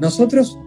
Nosotros 0.00 0.58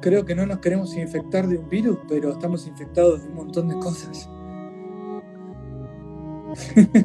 creo 0.00 0.24
que 0.24 0.34
no 0.34 0.46
nos 0.46 0.58
queremos 0.60 0.96
infectar 0.96 1.46
de 1.46 1.58
un 1.58 1.68
virus, 1.68 1.98
pero 2.08 2.32
estamos 2.32 2.66
infectados 2.66 3.22
de 3.22 3.28
un 3.28 3.34
montón 3.34 3.68
de 3.68 3.74
cosas. 3.74 4.30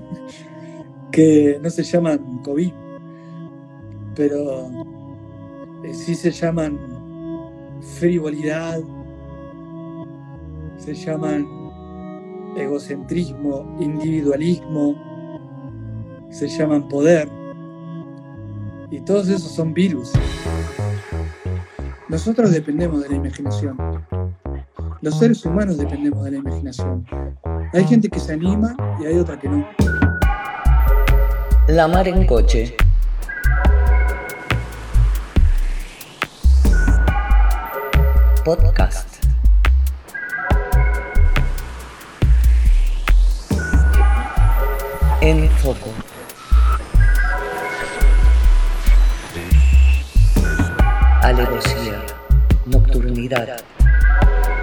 que 1.11 1.59
no 1.61 1.69
se 1.69 1.83
llaman 1.83 2.39
COVID, 2.43 2.71
pero 4.15 4.69
eh, 5.83 5.93
sí 5.93 6.15
se 6.15 6.31
llaman 6.31 6.79
frivolidad, 7.99 8.79
se 10.77 10.93
llaman 10.93 11.45
egocentrismo, 12.55 13.75
individualismo, 13.81 14.95
se 16.29 16.47
llaman 16.47 16.87
poder. 16.87 17.29
Y 18.89 19.01
todos 19.01 19.27
esos 19.27 19.51
son 19.51 19.73
virus. 19.73 20.13
Nosotros 22.09 22.51
dependemos 22.51 23.03
de 23.03 23.09
la 23.09 23.15
imaginación. 23.17 23.77
Los 25.01 25.19
seres 25.19 25.45
humanos 25.45 25.77
dependemos 25.77 26.23
de 26.23 26.31
la 26.31 26.37
imaginación. 26.37 27.05
Hay 27.71 27.85
gente 27.85 28.09
que 28.09 28.19
se 28.19 28.33
anima 28.33 28.75
y 28.99 29.05
hay 29.05 29.19
otra 29.19 29.37
que 29.37 29.47
no. 29.47 29.69
La 31.67 31.87
mar 31.87 32.07
en 32.07 32.25
coche. 32.25 32.75
Podcast. 38.43 39.23
En 45.21 45.47
foco. 45.51 46.08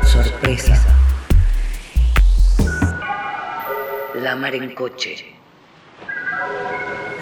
Sorpresa. 0.02 0.74
La 4.20 4.34
mar 4.34 4.54
en 4.54 4.74
coche. 4.74 5.24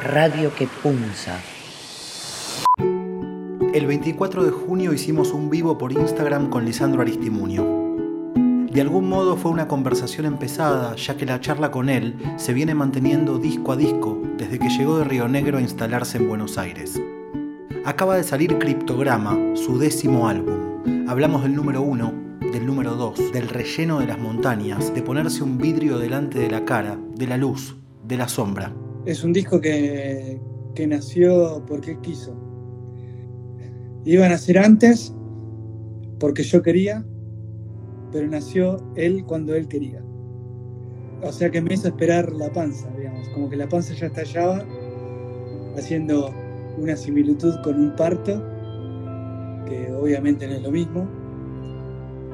Radio 0.04 0.54
que 0.54 0.66
punza. 0.82 1.38
El 3.74 3.86
24 3.86 4.44
de 4.44 4.50
junio 4.52 4.92
hicimos 4.94 5.32
un 5.32 5.50
vivo 5.50 5.76
por 5.76 5.92
Instagram 5.92 6.48
con 6.48 6.64
Lisandro 6.64 7.02
Aristimunio. 7.02 7.64
De 8.70 8.80
algún 8.80 9.08
modo 9.08 9.36
fue 9.36 9.50
una 9.50 9.68
conversación 9.68 10.26
empezada, 10.26 10.96
ya 10.96 11.16
que 11.16 11.26
la 11.26 11.40
charla 11.40 11.70
con 11.70 11.88
él 11.88 12.16
se 12.36 12.54
viene 12.54 12.74
manteniendo 12.74 13.38
disco 13.38 13.72
a 13.72 13.76
disco 13.76 14.20
desde 14.38 14.58
que 14.58 14.68
llegó 14.70 14.98
de 14.98 15.04
Río 15.04 15.28
Negro 15.28 15.58
a 15.58 15.60
instalarse 15.60 16.18
en 16.18 16.28
Buenos 16.28 16.56
Aires. 16.56 17.00
Acaba 17.84 18.16
de 18.16 18.24
salir 18.24 18.58
Criptograma, 18.58 19.36
su 19.54 19.78
décimo 19.78 20.26
álbum. 20.26 20.53
Hablamos 21.06 21.42
del 21.42 21.54
número 21.54 21.82
uno, 21.82 22.14
del 22.40 22.64
número 22.64 22.94
dos, 22.94 23.30
del 23.30 23.46
relleno 23.48 24.00
de 24.00 24.06
las 24.06 24.18
montañas, 24.18 24.94
de 24.94 25.02
ponerse 25.02 25.42
un 25.42 25.58
vidrio 25.58 25.98
delante 25.98 26.38
de 26.38 26.50
la 26.50 26.64
cara, 26.64 26.98
de 27.16 27.26
la 27.26 27.36
luz, 27.36 27.76
de 28.08 28.16
la 28.16 28.26
sombra. 28.26 28.74
Es 29.04 29.22
un 29.22 29.34
disco 29.34 29.60
que, 29.60 30.40
que 30.74 30.86
nació 30.86 31.62
porque 31.66 32.00
quiso. 32.00 32.34
Iba 34.06 34.24
a 34.24 34.30
nacer 34.30 34.56
antes 34.56 35.14
porque 36.18 36.42
yo 36.42 36.62
quería, 36.62 37.04
pero 38.10 38.26
nació 38.26 38.78
él 38.96 39.26
cuando 39.26 39.54
él 39.54 39.68
quería. 39.68 40.02
O 41.22 41.32
sea 41.32 41.50
que 41.50 41.60
me 41.60 41.74
hizo 41.74 41.88
esperar 41.88 42.32
la 42.32 42.50
panza, 42.50 42.88
digamos, 42.96 43.28
como 43.28 43.50
que 43.50 43.56
la 43.56 43.68
panza 43.68 43.92
ya 43.92 44.06
estallaba, 44.06 44.64
haciendo 45.76 46.34
una 46.78 46.96
similitud 46.96 47.56
con 47.62 47.78
un 47.78 47.94
parto, 47.94 48.53
que 49.66 49.92
obviamente 49.92 50.46
no 50.46 50.54
es 50.54 50.62
lo 50.62 50.70
mismo, 50.70 51.08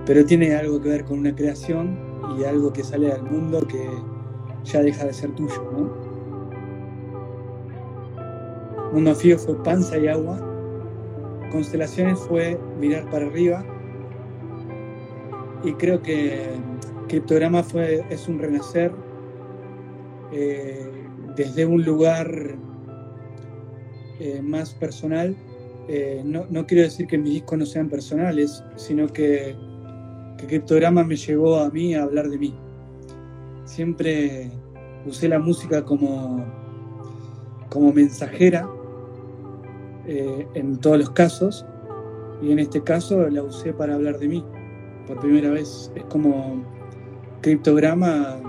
pero 0.06 0.24
tiene 0.24 0.54
algo 0.54 0.80
que 0.80 0.88
ver 0.88 1.04
con 1.04 1.18
una 1.18 1.34
creación 1.34 1.98
y 2.38 2.44
algo 2.44 2.72
que 2.72 2.82
sale 2.82 3.12
al 3.12 3.22
mundo 3.22 3.66
que 3.66 3.88
ya 4.64 4.82
deja 4.82 5.04
de 5.04 5.12
ser 5.12 5.30
tuyo, 5.34 5.70
¿no? 5.72 6.10
Mundo 8.92 9.14
fue 9.14 9.62
panza 9.62 9.96
y 9.98 10.08
agua. 10.08 10.38
Constelaciones 11.52 12.18
fue 12.18 12.58
mirar 12.80 13.08
para 13.08 13.26
arriba. 13.26 13.64
Y 15.62 15.72
creo 15.74 16.02
que 16.02 16.48
Criptograma 17.06 17.62
fue, 17.62 18.04
es 18.10 18.26
un 18.28 18.38
renacer 18.38 18.92
eh, 20.32 20.90
desde 21.36 21.66
un 21.66 21.84
lugar 21.84 22.56
eh, 24.18 24.40
más 24.42 24.74
personal. 24.74 25.36
Eh, 25.92 26.22
no, 26.24 26.46
no, 26.50 26.66
quiero 26.66 26.84
decir 26.84 27.08
que 27.08 27.18
mis 27.18 27.32
discos 27.32 27.58
no 27.58 27.66
sean 27.66 27.88
personales, 27.88 28.62
sino 28.76 29.08
que, 29.08 29.56
que 30.38 30.46
Criptograma 30.46 31.02
me 31.02 31.16
llevó 31.16 31.56
a 31.56 31.68
mí 31.68 31.96
a 31.96 32.04
hablar 32.04 32.28
de 32.28 32.38
mí. 32.38 32.54
Siempre 33.64 34.52
usé 35.04 35.28
la 35.28 35.40
música 35.40 35.84
como, 35.84 36.44
como 37.68 37.92
mensajera 37.92 38.70
eh, 40.06 40.46
en 40.54 40.78
todos 40.78 40.96
los 40.96 41.10
casos 41.10 41.66
y 42.40 42.52
en 42.52 42.60
este 42.60 42.84
caso 42.84 43.28
la 43.28 43.42
usé 43.42 43.72
para 43.72 43.94
hablar 43.94 44.20
de 44.20 44.28
mí 44.28 44.44
por 45.08 45.18
primera 45.18 45.50
vez. 45.50 45.90
Es 45.96 46.04
como 46.04 46.64
criptograma 47.40 48.40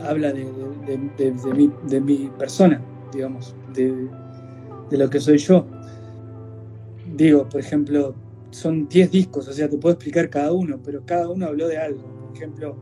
habla 0.00 0.32
de, 0.32 0.44
de, 0.86 0.96
de, 1.16 1.54
mi, 1.54 1.72
de, 1.86 2.00
mi, 2.00 2.30
persona, 2.36 2.82
digamos, 3.12 3.54
de, 3.72 4.10
lo 4.96 5.10
que 5.10 5.20
soy 5.20 5.38
yo. 5.38 5.66
Digo, 7.14 7.48
por 7.48 7.60
ejemplo, 7.60 8.14
son 8.50 8.88
10 8.88 9.10
discos, 9.10 9.48
o 9.48 9.52
sea, 9.52 9.68
te 9.68 9.76
puedo 9.76 9.94
explicar 9.94 10.30
cada 10.30 10.52
uno, 10.52 10.78
pero 10.84 11.02
cada 11.04 11.28
uno 11.28 11.46
habló 11.46 11.68
de 11.68 11.78
algo. 11.78 12.02
Por 12.28 12.36
ejemplo, 12.36 12.76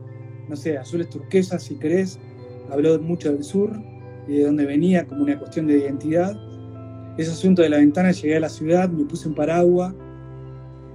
no 0.47 0.55
sé, 0.55 0.77
Azules 0.77 1.09
Turquesas, 1.09 1.63
si 1.63 1.75
querés, 1.75 2.19
habló 2.69 2.99
mucho 2.99 3.31
del 3.31 3.43
sur 3.43 3.71
y 4.27 4.37
de 4.37 4.45
dónde 4.45 4.65
venía, 4.65 5.05
como 5.05 5.23
una 5.23 5.37
cuestión 5.37 5.67
de 5.67 5.77
identidad 5.77 6.37
ese 7.17 7.31
asunto 7.31 7.61
de 7.61 7.69
la 7.69 7.77
ventana, 7.77 8.11
llegué 8.11 8.37
a 8.37 8.39
la 8.39 8.49
ciudad, 8.49 8.89
me 8.89 9.05
puse 9.05 9.27
un 9.27 9.35
paraguas, 9.35 9.93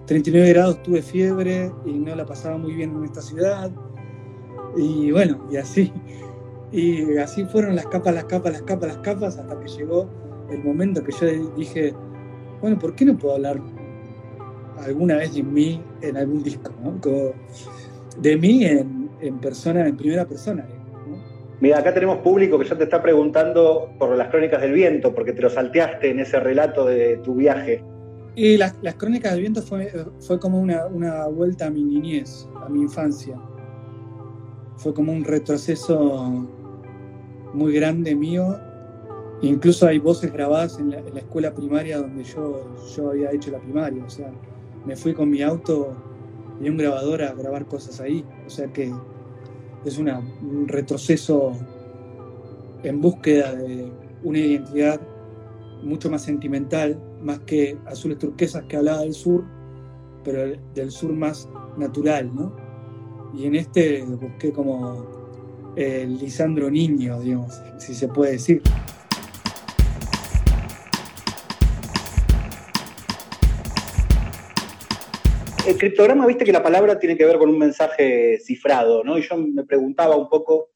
39 0.06 0.48
grados, 0.50 0.82
tuve 0.82 1.02
fiebre 1.02 1.70
y 1.84 1.92
no 1.92 2.14
la 2.14 2.24
pasaba 2.24 2.56
muy 2.56 2.74
bien 2.74 2.94
en 2.96 3.04
esta 3.04 3.20
ciudad. 3.20 3.70
Y 4.76 5.10
bueno, 5.10 5.46
y 5.50 5.56
así. 5.56 5.92
Y 6.72 7.16
así 7.18 7.44
fueron 7.44 7.76
las 7.76 7.86
capas, 7.86 8.14
las 8.14 8.24
capas, 8.24 8.52
las 8.52 8.62
capas, 8.62 8.88
las 8.88 8.98
capas, 8.98 9.38
hasta 9.38 9.58
que 9.60 9.68
llegó 9.68 10.08
el 10.50 10.62
momento 10.62 11.02
que 11.02 11.12
yo 11.12 11.54
dije, 11.56 11.94
bueno, 12.60 12.78
¿por 12.78 12.94
qué 12.94 13.04
no 13.04 13.16
puedo 13.16 13.34
hablar 13.34 13.60
alguna 14.78 15.16
vez 15.16 15.34
de 15.34 15.42
mí 15.42 15.82
en 16.00 16.16
algún 16.16 16.42
disco? 16.42 16.72
¿no? 16.82 17.00
de 18.20 18.36
mí 18.36 18.64
en, 18.64 19.10
en, 19.20 19.38
persona, 19.38 19.86
en 19.86 19.96
primera 19.96 20.26
persona. 20.26 20.66
Mira, 21.60 21.78
acá 21.78 21.94
tenemos 21.94 22.18
público 22.18 22.58
que 22.58 22.66
ya 22.66 22.76
te 22.76 22.84
está 22.84 23.02
preguntando 23.02 23.90
por 23.98 24.14
las 24.16 24.28
crónicas 24.28 24.60
del 24.60 24.72
viento, 24.72 25.14
porque 25.14 25.32
te 25.32 25.40
lo 25.40 25.48
salteaste 25.48 26.10
en 26.10 26.20
ese 26.20 26.38
relato 26.38 26.84
de 26.84 27.16
tu 27.18 27.34
viaje. 27.34 27.82
Y 28.34 28.58
las, 28.58 28.74
las 28.82 28.96
crónicas 28.96 29.32
del 29.32 29.40
viento 29.40 29.62
fue, 29.62 29.90
fue 30.20 30.38
como 30.38 30.60
una, 30.60 30.86
una, 30.86 31.26
vuelta 31.28 31.66
a 31.66 31.70
mi 31.70 31.82
niñez, 31.82 32.46
a 32.62 32.68
mi 32.68 32.82
infancia. 32.82 33.40
Fue 34.76 34.92
como 34.92 35.12
un 35.12 35.24
retroceso 35.24 36.46
muy 37.54 37.72
grande 37.72 38.14
mío. 38.14 38.58
Incluso 39.42 39.86
hay 39.86 39.98
voces 39.98 40.32
grabadas 40.32 40.78
en 40.78 40.90
la, 40.90 40.98
escuela 40.98 41.52
primaria 41.54 41.98
donde 41.98 42.24
yo, 42.24 42.74
yo 42.94 43.10
había 43.10 43.32
hecho 43.32 43.50
la 43.50 43.58
primaria. 43.58 44.02
O 44.04 44.10
sea, 44.10 44.30
me 44.84 44.96
fui 44.96 45.12
con 45.12 45.28
mi 45.28 45.42
auto 45.42 45.94
y 46.60 46.68
un 46.68 46.76
grabador 46.76 47.22
a 47.22 47.32
grabar 47.34 47.66
cosas 47.66 48.00
ahí. 48.00 48.24
O 48.46 48.50
sea 48.50 48.72
que 48.72 48.92
es 49.84 49.98
un 49.98 50.66
retroceso 50.66 51.52
en 52.82 53.00
búsqueda 53.00 53.54
de 53.54 53.90
una 54.22 54.38
identidad 54.38 55.00
mucho 55.82 56.10
más 56.10 56.22
sentimental, 56.22 56.98
más 57.22 57.40
que 57.40 57.78
azules 57.86 58.18
turquesas 58.18 58.64
que 58.64 58.76
hablaba 58.76 59.02
del 59.02 59.14
sur, 59.14 59.44
pero 60.24 60.58
del 60.74 60.90
sur 60.90 61.12
más 61.12 61.48
natural, 61.76 62.34
¿no? 62.34 62.56
Y 63.34 63.44
en 63.44 63.54
este 63.54 64.02
busqué 64.02 64.52
como 64.52 65.04
el 65.76 66.18
Lisandro 66.18 66.70
Niño, 66.70 67.20
digamos, 67.20 67.60
si 67.78 67.94
se 67.94 68.08
puede 68.08 68.32
decir. 68.32 68.62
El 75.66 75.76
criptograma, 75.76 76.26
viste 76.26 76.44
que 76.44 76.52
la 76.52 76.62
palabra 76.62 76.98
tiene 76.98 77.16
que 77.16 77.26
ver 77.26 77.38
con 77.38 77.48
un 77.48 77.58
mensaje 77.58 78.38
cifrado, 78.38 79.02
¿no? 79.02 79.18
Y 79.18 79.22
yo 79.22 79.36
me 79.36 79.64
preguntaba 79.64 80.16
un 80.16 80.28
poco, 80.28 80.70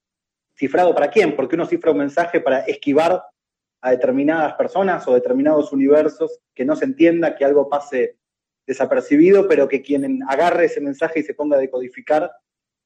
¿cifrado 0.55 0.95
para 0.95 1.11
quién? 1.11 1.37
Porque 1.37 1.55
uno 1.55 1.67
cifra 1.67 1.93
un 1.93 1.99
mensaje 1.99 2.41
para 2.41 2.61
esquivar 2.61 3.23
a 3.81 3.91
determinadas 3.91 4.55
personas 4.55 5.07
o 5.07 5.15
determinados 5.15 5.73
universos, 5.73 6.41
que 6.55 6.65
no 6.65 6.75
se 6.75 6.87
entienda, 6.87 7.37
que 7.37 7.45
algo 7.45 7.69
pase 7.69 8.17
desapercibido, 8.67 9.47
pero 9.49 9.69
que 9.69 9.81
quien 9.81 10.23
agarre 10.29 10.67
ese 10.67 10.81
mensaje 10.81 11.21
y 11.21 11.23
se 11.23 11.35
ponga 11.35 11.57
a 11.57 11.61
decodificar 11.61 12.31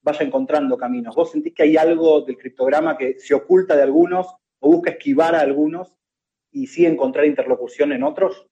vaya 0.01 0.23
encontrando 0.23 0.77
caminos. 0.77 1.15
¿Vos 1.15 1.31
sentís 1.31 1.53
que 1.53 1.63
hay 1.63 1.77
algo 1.77 2.21
del 2.21 2.37
criptograma 2.37 2.95
que 2.95 3.19
se 3.19 3.33
oculta 3.33 3.75
de 3.75 3.81
algunos 3.81 4.27
o 4.59 4.69
busca 4.69 4.91
esquivar 4.91 5.33
a 5.33 5.41
algunos 5.41 5.95
y 6.51 6.67
sí 6.67 6.85
encontrar 6.85 7.25
interlocución 7.25 7.91
en 7.91 8.03
otros? 8.03 8.47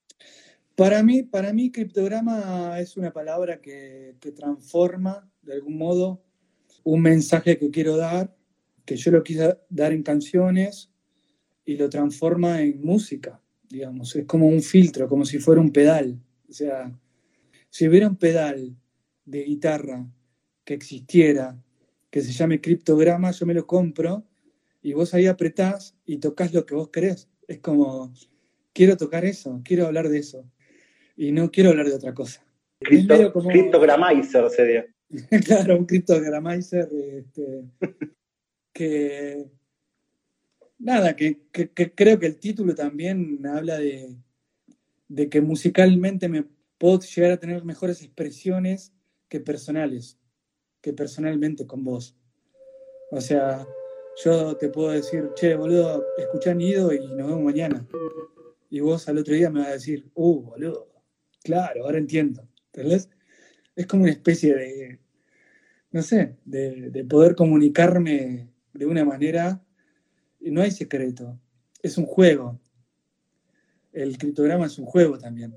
Para 0.76 1.04
mí, 1.04 1.22
para 1.22 1.54
mí, 1.54 1.72
criptograma 1.72 2.80
es 2.80 2.98
una 2.98 3.14
palabra 3.14 3.62
que, 3.62 4.16
que 4.20 4.32
transforma 4.32 5.30
de 5.44 5.54
algún 5.54 5.78
modo 5.78 6.24
un 6.84 7.00
mensaje 7.02 7.60
que 7.60 7.70
quiero 7.70 7.96
dar, 7.96 8.36
que 8.84 8.96
yo 8.96 9.12
lo 9.12 9.24
quise 9.24 9.56
dar 9.70 9.94
en 9.94 10.02
canciones 10.02 10.90
y 11.64 11.78
lo 11.78 11.90
transforma 11.90 12.62
en 12.62 12.82
música, 12.82 13.40
digamos. 13.70 14.16
Es 14.16 14.26
como 14.26 14.48
un 14.48 14.64
filtro, 14.64 15.08
como 15.08 15.26
si 15.26 15.38
fuera 15.38 15.62
un 15.62 15.72
pedal. 15.72 16.20
O 16.50 16.54
sea, 16.54 16.92
si 17.70 17.88
hubiera 17.88 18.08
un 18.08 18.18
pedal 18.18 18.76
de 19.26 19.44
guitarra 19.44 20.12
que 20.66 20.74
existiera, 20.74 21.56
que 22.10 22.22
se 22.22 22.32
llame 22.32 22.62
criptograma, 22.62 23.30
yo 23.30 23.46
me 23.46 23.54
lo 23.54 23.68
compro 23.68 24.26
y 24.82 24.94
vos 24.94 25.14
ahí 25.14 25.28
apretás 25.28 25.96
y 26.04 26.18
tocas 26.18 26.52
lo 26.52 26.66
que 26.66 26.74
vos 26.74 26.90
querés. 26.90 27.30
Es 27.48 27.60
como, 27.60 28.12
quiero 28.74 28.98
tocar 28.98 29.24
eso, 29.24 29.62
quiero 29.64 29.86
hablar 29.86 30.10
de 30.10 30.18
eso 30.18 30.50
y 31.16 31.32
no 31.32 31.52
quiero 31.52 31.70
hablar 31.70 31.88
de 31.88 31.96
otra 31.96 32.14
cosa. 32.14 32.44
Cripto, 32.80 33.32
como... 33.32 33.50
Criptogramizer 33.50 34.50
sería. 34.50 34.86
claro, 35.46 35.78
un 35.78 35.86
criptogramizer 35.86 36.90
este, 36.92 37.64
que, 38.74 39.46
nada, 40.80 41.16
que, 41.16 41.42
creo 41.52 42.20
que 42.20 42.26
el 42.26 42.40
título 42.40 42.74
también 42.76 43.46
habla 43.46 43.78
de, 43.78 44.16
de 45.08 45.30
que 45.30 45.42
musicalmente 45.42 46.28
me 46.28 46.46
puedo 46.78 47.00
llegar 47.00 47.32
a 47.32 47.38
tener 47.38 47.64
mejores 47.64 48.02
expresiones 48.02 48.94
que 49.30 49.40
personales, 49.40 50.20
que 50.82 50.94
personalmente 50.94 51.66
con 51.66 51.84
vos. 51.84 52.18
O 53.12 53.22
sea, 53.22 53.66
yo 54.24 54.58
te 54.58 54.70
puedo 54.70 54.92
decir, 54.92 55.30
che, 55.36 55.56
boludo, 55.56 56.04
escuchá 56.18 56.54
Nido 56.54 56.92
y 56.94 57.00
nos 57.00 57.28
vemos 57.28 57.42
mañana. 57.42 57.88
Y 58.70 58.80
vos 58.80 59.08
al 59.08 59.20
otro 59.20 59.34
día 59.34 59.50
me 59.50 59.60
vas 59.60 59.70
a 59.70 59.74
decir, 59.74 60.10
uh, 60.16 60.42
boludo, 60.42 60.93
claro, 61.44 61.86
ahora 61.86 61.98
entiendo. 61.98 62.48
¿Entendés? 62.74 63.10
Es 63.76 63.86
como 63.86 64.04
una 64.04 64.12
especie 64.12 64.56
de, 64.56 65.00
no 65.92 66.02
sé, 66.02 66.36
de, 66.46 67.06
poder 67.08 67.36
comunicarme 67.36 68.50
de 68.74 68.86
una 68.86 69.06
manera. 69.06 69.62
Y 70.40 70.52
no 70.52 70.62
hay 70.62 70.72
secreto, 70.72 71.40
es 71.82 71.98
un 71.98 72.06
juego. 72.06 72.60
El 73.92 74.18
criptograma 74.18 74.66
es 74.66 74.78
un 74.78 74.86
juego 74.86 75.18
también. 75.18 75.56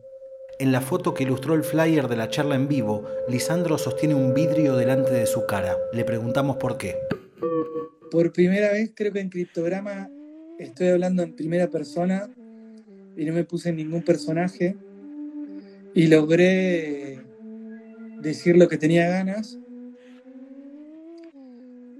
En 0.58 0.72
la 0.72 0.80
foto 0.80 1.12
que 1.12 1.24
ilustró 1.24 1.54
el 1.54 1.64
flyer 1.64 2.08
de 2.08 2.16
la 2.16 2.28
charla 2.28 2.54
en 2.54 2.68
vivo, 2.68 3.04
Lisandro 3.28 3.76
sostiene 3.78 4.14
un 4.14 4.32
vidrio 4.32 4.76
delante 4.76 5.12
de 5.12 5.26
su 5.26 5.44
cara. 5.46 5.76
Le 5.92 6.04
preguntamos 6.04 6.56
por 6.56 6.78
qué. 6.78 6.96
Por 8.10 8.32
primera 8.32 8.72
vez 8.72 8.92
creo 8.94 9.12
que 9.12 9.20
en 9.20 9.28
criptograma 9.28 10.08
estoy 10.58 10.88
hablando 10.88 11.22
en 11.22 11.34
primera 11.34 11.68
persona 11.68 12.30
y 13.16 13.24
no 13.24 13.32
me 13.32 13.44
puse 13.44 13.70
en 13.70 13.76
ningún 13.76 14.02
personaje 14.02 14.76
y 15.96 16.06
logré 16.06 17.18
decir 18.20 18.56
lo 18.56 18.68
que 18.68 18.78
tenía 18.78 19.08
ganas 19.08 19.58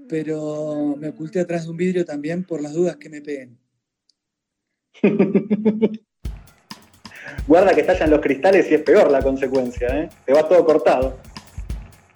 pero 0.07 0.95
me 0.97 1.09
oculté 1.09 1.39
atrás 1.41 1.65
de 1.65 1.71
un 1.71 1.77
vidrio 1.77 2.05
también 2.05 2.43
por 2.43 2.61
las 2.61 2.73
dudas 2.73 2.97
que 2.97 3.09
me 3.09 3.21
peguen. 3.21 3.57
Guarda 7.47 7.73
que 7.73 7.81
estallan 7.81 8.09
los 8.09 8.21
cristales 8.21 8.71
y 8.71 8.75
es 8.75 8.81
peor 8.81 9.11
la 9.11 9.21
consecuencia, 9.21 9.87
¿eh? 9.89 10.09
Te 10.25 10.33
va 10.33 10.47
todo 10.47 10.65
cortado. 10.65 11.17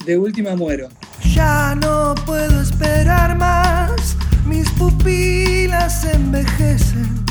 De 0.05 0.17
última 0.17 0.55
muero. 0.55 0.89
Ya 1.33 1.75
no 1.75 2.15
puedo 2.25 2.61
esperar 2.61 3.37
más, 3.37 4.17
mis 4.45 4.69
pupilas 4.71 6.05
envejecen. 6.05 7.23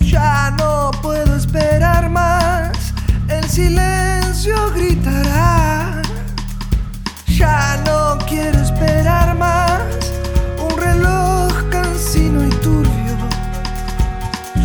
Ya 0.00 0.54
no 0.58 0.90
puedo 1.02 1.36
esperar 1.36 2.08
más, 2.10 2.89
el 3.30 3.48
silencio 3.48 4.56
gritará. 4.74 6.02
Ya 7.26 7.82
no 7.86 8.18
quiero 8.26 8.58
esperar 8.60 9.36
más 9.36 9.82
un 10.58 10.76
reloj 10.78 11.52
cansino 11.70 12.44
y 12.46 12.50
turbio. 12.66 13.16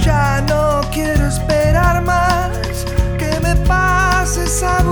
Ya 0.03 0.41
no 0.49 0.81
quiero 0.91 1.27
esperar 1.27 2.01
más 2.03 2.51
que 3.17 3.39
me 3.39 3.55
pases 3.67 4.63
a 4.63 4.83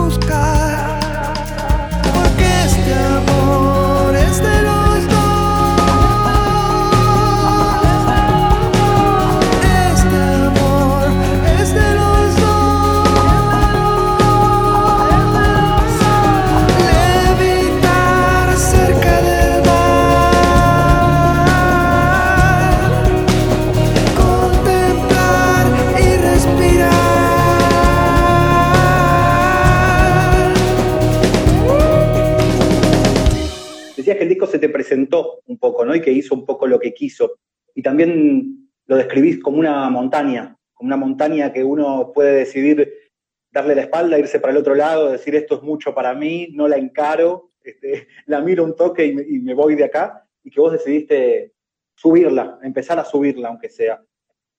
te 34.63 34.69
presentó 34.69 35.41
un 35.47 35.57
poco, 35.57 35.83
¿no? 35.83 35.93
Y 35.93 35.99
que 35.99 36.13
hizo 36.13 36.33
un 36.33 36.45
poco 36.45 36.67
lo 36.67 36.79
que 36.79 36.93
quiso. 36.93 37.33
Y 37.75 37.81
también 37.81 38.69
lo 38.85 38.95
describís 38.95 39.41
como 39.41 39.59
una 39.59 39.89
montaña, 39.89 40.57
como 40.73 40.87
una 40.87 40.95
montaña 40.95 41.51
que 41.51 41.65
uno 41.65 42.13
puede 42.15 42.31
decidir 42.31 43.11
darle 43.51 43.75
la 43.75 43.81
espalda, 43.81 44.17
irse 44.17 44.39
para 44.39 44.51
el 44.53 44.59
otro 44.59 44.73
lado, 44.73 45.11
decir 45.11 45.35
esto 45.35 45.55
es 45.55 45.63
mucho 45.63 45.93
para 45.93 46.13
mí, 46.13 46.47
no 46.53 46.69
la 46.69 46.77
encaro, 46.77 47.51
este, 47.61 48.07
la 48.25 48.39
miro 48.39 48.63
un 48.63 48.73
toque 48.73 49.05
y 49.05 49.39
me, 49.39 49.53
voy 49.53 49.75
de 49.75 49.83
acá, 49.83 50.25
y 50.41 50.49
que 50.49 50.61
vos 50.61 50.71
decidiste 50.71 51.51
subirla, 51.93 52.57
empezar 52.63 52.97
a 52.97 53.03
subirla, 53.03 53.49
aunque 53.49 53.69
sea. 53.69 54.01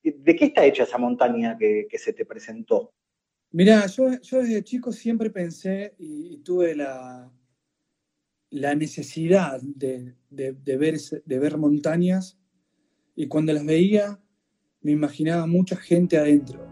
¿De 0.02 0.36
qué 0.36 0.44
está 0.44 0.66
hecha 0.66 0.82
esa 0.82 0.98
montaña 0.98 1.56
que, 1.56 1.88
se 1.96 2.12
te 2.12 2.26
presentó? 2.26 2.92
Mirá, 3.52 3.86
yo, 3.86 4.20
yo 4.20 4.42
desde 4.42 4.62
chico 4.62 4.92
siempre 4.92 5.30
pensé 5.30 5.94
y 5.96 6.42
tuve 6.42 6.74
la, 6.74 7.32
la 8.54 8.76
necesidad 8.76 9.60
de, 9.60 10.14
ver, 10.30 10.96
de 11.24 11.38
ver 11.40 11.58
montañas 11.58 12.38
y 13.16 13.26
cuando 13.26 13.52
las 13.52 13.66
veía 13.66 14.20
me 14.80 14.92
imaginaba 14.92 15.44
mucha 15.48 15.74
gente 15.74 16.16
adentro. 16.16 16.64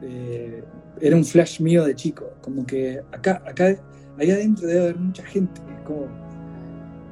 Eh, 0.00 0.62
era 1.00 1.16
un 1.16 1.24
flash 1.24 1.60
mío 1.60 1.84
de 1.84 1.96
chico, 1.96 2.30
como 2.40 2.64
que 2.64 3.00
acá, 3.10 3.42
acá, 3.44 3.76
ahí 4.16 4.30
adentro 4.30 4.68
debe 4.68 4.80
haber 4.82 4.98
mucha 4.98 5.24
gente, 5.24 5.60
como 5.84 6.06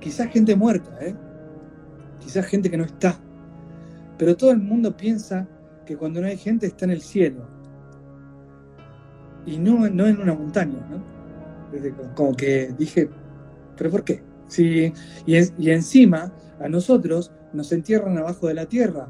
quizás 0.00 0.30
gente 0.30 0.54
muerta, 0.54 0.96
¿eh? 1.04 1.16
quizás 2.20 2.46
gente 2.46 2.70
que 2.70 2.76
no 2.76 2.84
está, 2.84 3.20
pero 4.16 4.36
todo 4.36 4.52
el 4.52 4.60
mundo 4.60 4.96
piensa 4.96 5.48
que 5.84 5.96
cuando 5.96 6.20
no 6.20 6.28
hay 6.28 6.36
gente 6.36 6.66
está 6.66 6.84
en 6.84 6.92
el 6.92 7.02
cielo 7.02 7.44
y 9.44 9.58
no, 9.58 9.90
no 9.90 10.06
en 10.06 10.20
una 10.20 10.34
montaña, 10.34 10.78
¿no? 10.88 11.02
Como 12.14 12.36
que 12.36 12.72
dije, 12.78 13.10
¿Pero 13.76 13.90
por 13.90 14.04
qué? 14.04 14.22
Sí, 14.48 14.92
y, 15.26 15.70
encima 15.70 16.32
a 16.60 16.68
nosotros 16.68 17.32
nos 17.52 17.72
entierran 17.72 18.18
abajo 18.18 18.46
de 18.46 18.54
la 18.54 18.66
tierra. 18.66 19.08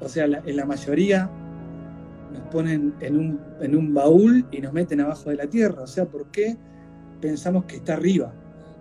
O 0.00 0.08
sea, 0.08 0.24
en 0.24 0.56
la 0.56 0.64
mayoría 0.64 1.30
nos 2.32 2.42
ponen 2.50 2.94
en 3.00 3.16
un, 3.16 3.40
en 3.60 3.76
un 3.76 3.92
baúl 3.92 4.46
y 4.50 4.60
nos 4.60 4.72
meten 4.72 5.00
abajo 5.00 5.30
de 5.30 5.36
la 5.36 5.46
tierra. 5.46 5.82
O 5.82 5.86
sea, 5.86 6.06
¿por 6.06 6.30
qué 6.30 6.56
pensamos 7.20 7.64
que 7.64 7.76
está 7.76 7.94
arriba? 7.94 8.32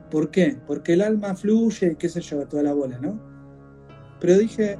¿Por 0.10 0.32
qué? 0.32 0.58
Porque 0.66 0.94
el 0.94 1.02
alma 1.02 1.36
fluye 1.36 1.92
y 1.92 1.96
qué 1.96 2.10
sé 2.10 2.22
yo, 2.22 2.48
toda 2.48 2.64
la 2.64 2.74
bola, 2.74 2.98
¿no? 3.00 3.20
Pero 4.20 4.38
dije, 4.38 4.78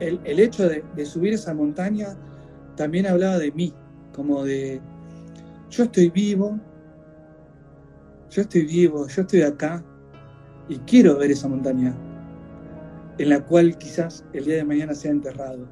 el, 0.00 0.40
hecho 0.40 0.68
de, 0.68 0.84
de, 0.94 1.04
subir 1.04 1.34
esa 1.34 1.54
montaña 1.54 2.16
también 2.76 3.06
hablaba 3.06 3.38
de 3.38 3.52
mí, 3.52 3.74
como 4.14 4.44
de, 4.44 4.80
yo 5.70 5.84
estoy 5.84 6.10
vivo, 6.10 6.58
yo 8.30 8.42
estoy 8.42 8.64
vivo, 8.64 9.08
yo 9.08 9.22
estoy 9.22 9.42
acá 9.42 9.82
y 10.68 10.78
quiero 10.78 11.18
ver 11.18 11.32
esa 11.32 11.48
montaña 11.48 11.94
en 13.18 13.28
la 13.28 13.44
cual 13.44 13.76
quizás 13.76 14.24
el 14.32 14.44
día 14.44 14.56
de 14.56 14.64
mañana 14.64 14.94
sea 14.94 15.10
enterrado. 15.10 15.66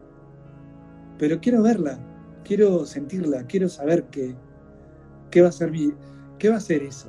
Pero 1.18 1.40
quiero 1.40 1.62
verla, 1.62 1.98
quiero 2.44 2.84
sentirla, 2.84 3.44
quiero 3.44 3.68
saber 3.68 4.04
qué, 4.10 4.34
qué 5.30 5.40
va 5.40 5.48
a 5.48 5.52
ser 5.52 5.70
mi, 5.70 5.94
qué 6.38 6.50
va 6.50 6.56
a 6.56 6.60
ser 6.60 6.82
eso. 6.82 7.08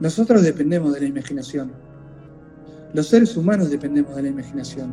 Nosotros 0.00 0.42
dependemos 0.42 0.92
de 0.94 1.00
la 1.00 1.06
imaginación. 1.06 1.72
Los 2.92 3.06
seres 3.06 3.36
humanos 3.36 3.70
dependemos 3.70 4.16
de 4.16 4.22
la 4.22 4.28
imaginación. 4.28 4.92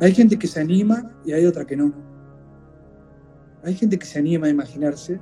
Hay 0.00 0.14
gente 0.14 0.38
que 0.38 0.46
se 0.46 0.60
anima 0.60 1.10
y 1.24 1.32
hay 1.32 1.44
otra 1.44 1.66
que 1.66 1.76
no. 1.76 1.92
Hay 3.64 3.74
gente 3.74 3.98
que 3.98 4.06
se 4.06 4.20
anima 4.20 4.46
a 4.46 4.50
imaginarse 4.50 5.20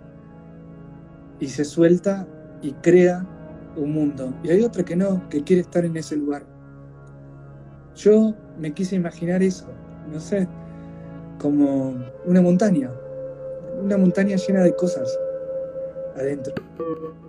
y 1.41 1.49
se 1.49 1.65
suelta 1.65 2.27
y 2.63 2.73
crea 2.73 3.27
un 3.77 3.93
mundo. 3.93 4.35
Y 4.43 4.51
hay 4.51 4.63
otra 4.63 4.85
que 4.85 4.97
no, 4.97 5.29
que 5.29 5.43
quiere 5.43 5.63
estar 5.63 5.85
en 5.85 5.97
ese 5.97 6.17
lugar. 6.17 6.45
Yo 7.95 8.35
me 8.59 8.73
quise 8.73 8.97
imaginar 8.97 9.43
eso, 9.43 9.67
no 10.13 10.21
sé, 10.21 10.47
como 11.39 11.95
una 12.25 12.43
montaña, 12.43 12.91
una 13.83 13.97
montaña 13.97 14.37
llena 14.37 14.63
de 14.63 14.75
cosas 14.75 15.19
adentro. 16.15 16.55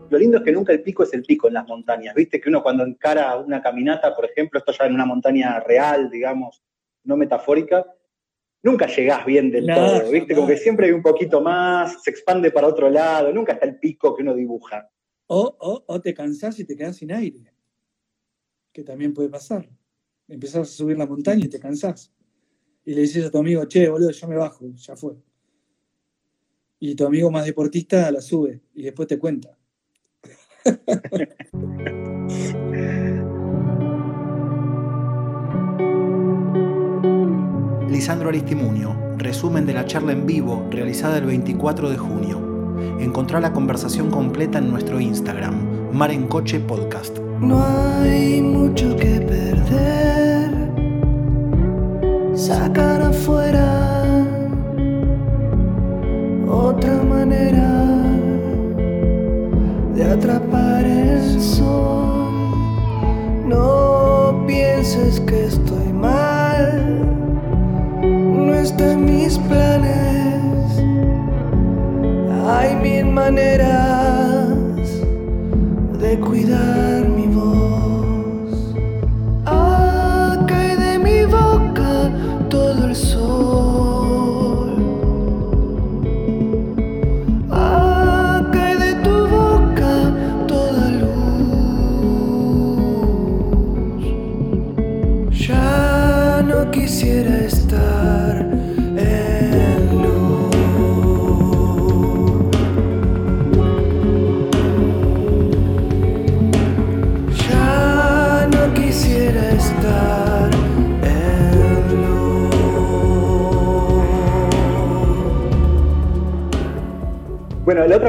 Lo 0.09 0.17
lindo 0.17 0.37
es 0.37 0.43
que 0.43 0.51
nunca 0.51 0.73
el 0.73 0.81
pico 0.81 1.03
es 1.03 1.13
el 1.13 1.23
pico 1.23 1.47
en 1.47 1.55
las 1.55 1.67
montañas, 1.67 2.15
viste 2.15 2.39
que 2.39 2.49
uno 2.49 2.63
cuando 2.63 2.85
encara 2.85 3.37
una 3.37 3.61
caminata, 3.61 4.15
por 4.15 4.25
ejemplo, 4.25 4.59
esto 4.59 4.71
ya 4.71 4.85
en 4.85 4.93
una 4.93 5.05
montaña 5.05 5.59
real, 5.59 6.09
digamos, 6.09 6.63
no 7.03 7.17
metafórica, 7.17 7.85
nunca 8.63 8.87
llegás 8.87 9.25
bien 9.25 9.51
del 9.51 9.67
todo, 9.67 10.11
viste, 10.11 10.35
como 10.35 10.47
que 10.47 10.57
siempre 10.57 10.87
hay 10.87 10.91
un 10.91 11.01
poquito 11.01 11.41
más, 11.41 12.03
se 12.03 12.11
expande 12.11 12.51
para 12.51 12.67
otro 12.67 12.89
lado, 12.89 13.31
nunca 13.31 13.53
está 13.53 13.65
el 13.65 13.79
pico 13.79 14.15
que 14.15 14.23
uno 14.23 14.35
dibuja. 14.35 14.89
O, 15.27 15.83
o, 15.85 16.01
te 16.01 16.13
cansás 16.13 16.59
y 16.59 16.65
te 16.65 16.75
quedás 16.75 16.97
sin 16.97 17.11
aire, 17.11 17.53
que 18.71 18.83
también 18.83 19.13
puede 19.13 19.29
pasar. 19.29 19.69
Empezás 20.27 20.61
a 20.61 20.65
subir 20.65 20.97
la 20.97 21.05
montaña 21.05 21.45
y 21.45 21.49
te 21.49 21.59
cansás. 21.59 22.13
Y 22.85 22.93
le 22.93 23.01
dices 23.01 23.25
a 23.25 23.31
tu 23.31 23.37
amigo, 23.37 23.65
che, 23.65 23.89
boludo, 23.89 24.11
yo 24.11 24.27
me 24.27 24.37
bajo, 24.37 24.65
ya 24.75 24.95
fue. 24.95 25.15
Y 26.79 26.95
tu 26.95 27.05
amigo 27.05 27.29
más 27.29 27.45
deportista 27.45 28.09
la 28.11 28.21
sube 28.21 28.61
y 28.73 28.83
después 28.83 29.07
te 29.07 29.19
cuenta. 29.19 29.57
Lisandro 37.89 38.27
Aristimunio, 38.29 38.95
resumen 39.17 39.65
de 39.65 39.73
la 39.73 39.85
charla 39.85 40.11
en 40.11 40.25
vivo 40.25 40.67
realizada 40.69 41.17
el 41.17 41.25
24 41.25 41.89
de 41.89 41.97
junio. 41.97 42.37
Encontrá 42.99 43.39
la 43.39 43.53
conversación 43.53 44.11
completa 44.11 44.57
en 44.57 44.69
nuestro 44.69 44.99
Instagram, 44.99 45.93
Mar 45.93 46.11
en 46.11 46.27
Coche 46.27 46.59
Podcast. 46.59 47.17
No 47.39 47.63
hay 47.63 48.41
mucho 48.41 48.93
que 48.97 49.21
perder. 49.21 50.51
Sacar 52.35 53.01
afuera 53.03 54.25
otra 56.49 57.01
manera 57.03 57.85
de 59.95 60.03
atrapar 60.03 60.85
el 60.85 61.41
sol. 61.41 62.51
No 63.47 64.43
pienses 64.45 65.21
que 65.21 65.26
está 68.67 68.91
en 68.91 69.05
mis 69.05 69.37
planes. 69.39 70.71
Hay 72.49 72.75
mil 72.75 73.05
maneras 73.05 74.49
de 76.01 76.19
cuidar 76.19 76.86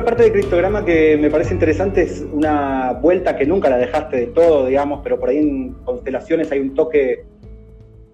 parte 0.09 0.23
del 0.23 0.33
criptograma 0.33 0.87
que 0.87 1.19
me 1.19 1.29
parece 1.29 1.53
interesante 1.53 2.01
es 2.01 2.25
una 2.33 2.95
vuelta 2.95 3.37
que 3.37 3.45
nunca 3.45 3.69
la 3.69 3.77
dejaste 3.77 4.17
de 4.17 4.27
todo, 4.29 4.65
digamos, 4.65 5.01
pero 5.03 5.21
por 5.21 5.29
ahí 5.29 5.37
en 5.37 5.75
constelaciones 5.85 6.51
hay 6.51 6.61
un 6.61 6.73
toque 6.75 7.27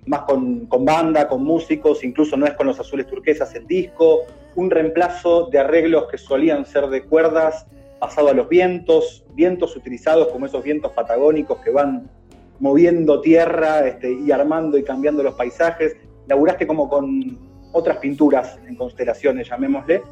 más 0.05 0.23
con, 0.23 0.67
con 0.67 0.85
banda, 0.85 1.29
con 1.29 1.45
músicos, 1.45 2.03
incluso 2.03 2.37
no 2.37 2.47
es 2.47 2.55
con 2.55 2.67
los 2.67 2.81
azules 2.81 3.07
turquesas 3.07 3.55
el 3.55 3.69
disco, 3.69 4.23
un 4.57 4.73
reemplazo 4.73 5.47
de 5.53 5.61
arreglos 5.61 6.09
que 6.11 6.19
solían 6.19 6.67
ser 6.67 6.89
de 6.89 7.05
cuerdas 7.05 7.65
pasado 8.01 8.31
a 8.31 8.33
los 8.33 8.49
vientos, 8.49 9.25
vientos 9.37 9.77
utilizados 9.77 10.33
como 10.33 10.47
esos 10.47 10.65
vientos 10.65 10.91
patagónicos 10.91 11.59
que 11.59 11.71
van 11.71 12.11
moviendo 12.59 13.21
tierra 13.21 13.87
este, 13.87 14.13
y 14.13 14.33
armando 14.33 14.77
y 14.79 14.83
cambiando 14.83 15.23
los 15.23 15.35
paisajes. 15.35 15.97
Laburaste 16.27 16.67
como 16.67 16.89
con 16.89 17.39
otras 17.71 17.99
pinturas 17.99 18.59
en 18.67 18.75
constelaciones, 18.75 19.49
llamémosle. 19.49 20.03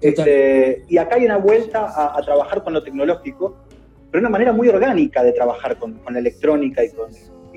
Este, 0.00 0.84
y 0.88 0.98
acá 0.98 1.16
hay 1.16 1.24
una 1.24 1.38
vuelta 1.38 2.16
a, 2.16 2.20
trabajar 2.22 2.62
con 2.62 2.74
lo 2.74 2.82
tecnológico, 2.82 3.56
pero 4.10 4.20
una 4.20 4.30
manera 4.30 4.52
muy 4.52 4.68
orgánica 4.68 5.22
de 5.22 5.32
trabajar 5.32 5.78
con, 5.78 6.00
la 6.08 6.18
electrónica 6.18 6.82
y 6.84 6.90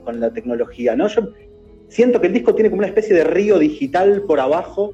con, 0.02 0.20
la 0.20 0.32
tecnología. 0.32 0.96
¿no? 0.96 1.08
Yo 1.08 1.30
siento 1.88 2.20
que 2.20 2.28
el 2.28 2.34
disco 2.34 2.56
tiene 2.56 2.70
como 2.70 2.80
una 2.80 2.88
especie 2.88 3.16
de 3.16 3.24
río 3.24 3.60
digital 3.60 4.24
por 4.24 4.40
abajo 4.40 4.94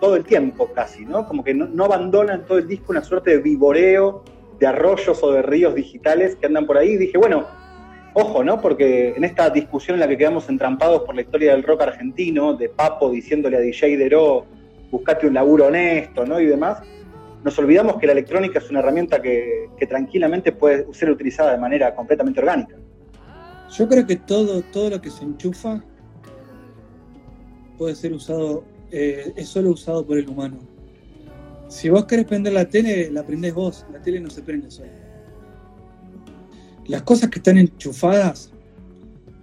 todo 0.00 0.16
el 0.16 0.24
tiempo 0.24 0.68
casi, 0.72 1.04
¿no? 1.04 1.26
Como 1.26 1.44
que 1.44 1.54
no, 1.54 1.66
no 1.66 1.84
abandona 1.84 2.34
en 2.34 2.44
todo 2.44 2.58
el 2.58 2.68
disco 2.68 2.86
una 2.90 3.02
suerte 3.02 3.30
de 3.30 3.38
viboreo 3.38 4.24
de 4.62 4.68
arroyos 4.68 5.20
o 5.24 5.32
de 5.32 5.42
ríos 5.42 5.74
digitales 5.74 6.36
que 6.36 6.46
andan 6.46 6.66
por 6.66 6.78
ahí. 6.78 6.90
Y 6.90 6.96
dije, 6.96 7.18
bueno, 7.18 7.46
ojo, 8.14 8.44
¿no? 8.44 8.60
Porque 8.60 9.12
en 9.16 9.24
esta 9.24 9.50
discusión 9.50 9.96
en 9.96 10.00
la 10.00 10.08
que 10.08 10.16
quedamos 10.16 10.48
entrampados 10.48 11.02
por 11.02 11.16
la 11.16 11.22
historia 11.22 11.52
del 11.52 11.64
rock 11.64 11.82
argentino, 11.82 12.54
de 12.54 12.68
Papo 12.68 13.10
diciéndole 13.10 13.56
a 13.56 13.60
DJ 13.60 13.96
Deró, 13.96 14.46
buscate 14.92 15.26
un 15.26 15.34
laburo 15.34 15.66
honesto, 15.66 16.24
¿no? 16.26 16.38
Y 16.38 16.46
demás, 16.46 16.78
nos 17.42 17.58
olvidamos 17.58 17.96
que 17.96 18.06
la 18.06 18.12
electrónica 18.12 18.60
es 18.60 18.70
una 18.70 18.80
herramienta 18.80 19.20
que, 19.20 19.70
tranquilamente 19.88 20.52
puede 20.52 20.86
ser 20.94 21.10
utilizada 21.10 21.50
de 21.50 21.58
manera 21.58 21.92
completamente 21.96 22.38
orgánica. 22.38 22.76
Yo 23.76 23.88
creo 23.88 24.06
que 24.06 24.16
todo, 24.16 24.62
todo 24.62 24.90
lo 24.90 25.00
que 25.00 25.10
se 25.10 25.24
enchufa 25.24 25.82
puede 27.76 27.96
ser 27.96 28.12
usado, 28.12 28.64
eh, 28.92 29.32
es 29.34 29.48
solo 29.48 29.70
usado 29.70 30.06
por 30.06 30.18
el 30.18 30.28
humano. 30.28 30.58
Si 31.66 31.88
vos 31.88 32.04
querés 32.04 32.26
prender 32.26 32.52
la 32.52 32.68
tele, 32.68 33.10
la 33.10 33.24
prendés 33.24 33.54
vos, 33.54 33.86
la 33.90 34.00
tele 34.00 34.20
no 34.20 34.30
se 34.30 34.42
prende 34.42 34.70
sola. 34.70 34.92
Las 36.86 37.02
cosas 37.02 37.30
que 37.30 37.38
están 37.38 37.56
enchufadas 37.56 38.52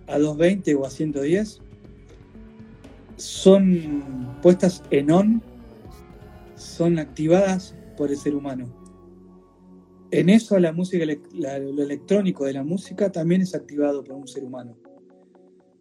a 0.07 0.19
220 0.19 0.75
o 0.75 0.85
a 0.85 0.89
110 0.89 1.61
son 3.19 4.39
puestas 4.41 4.81
en 4.91 5.11
on, 5.11 5.43
son 6.55 6.99
activadas 6.99 7.75
por 7.97 8.09
el 8.09 8.17
ser 8.17 8.33
humano. 8.33 8.73
En 10.11 10.29
eso 10.29 10.57
la 10.57 10.71
música, 10.71 11.05
lo 11.05 11.83
electrónico 11.83 12.45
de 12.45 12.53
la 12.53 12.63
música 12.63 13.11
también 13.11 13.41
es 13.41 13.53
activado 13.53 14.03
por 14.03 14.15
un 14.15 14.27
ser 14.27 14.43
humano. 14.43 14.77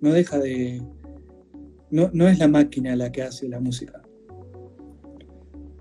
No 0.00 0.12
deja 0.12 0.38
de... 0.38 0.82
No, 1.90 2.10
no 2.12 2.28
es 2.28 2.38
la 2.38 2.48
máquina 2.48 2.94
la 2.96 3.10
que 3.10 3.22
hace 3.22 3.48
la 3.48 3.60
música. 3.60 4.02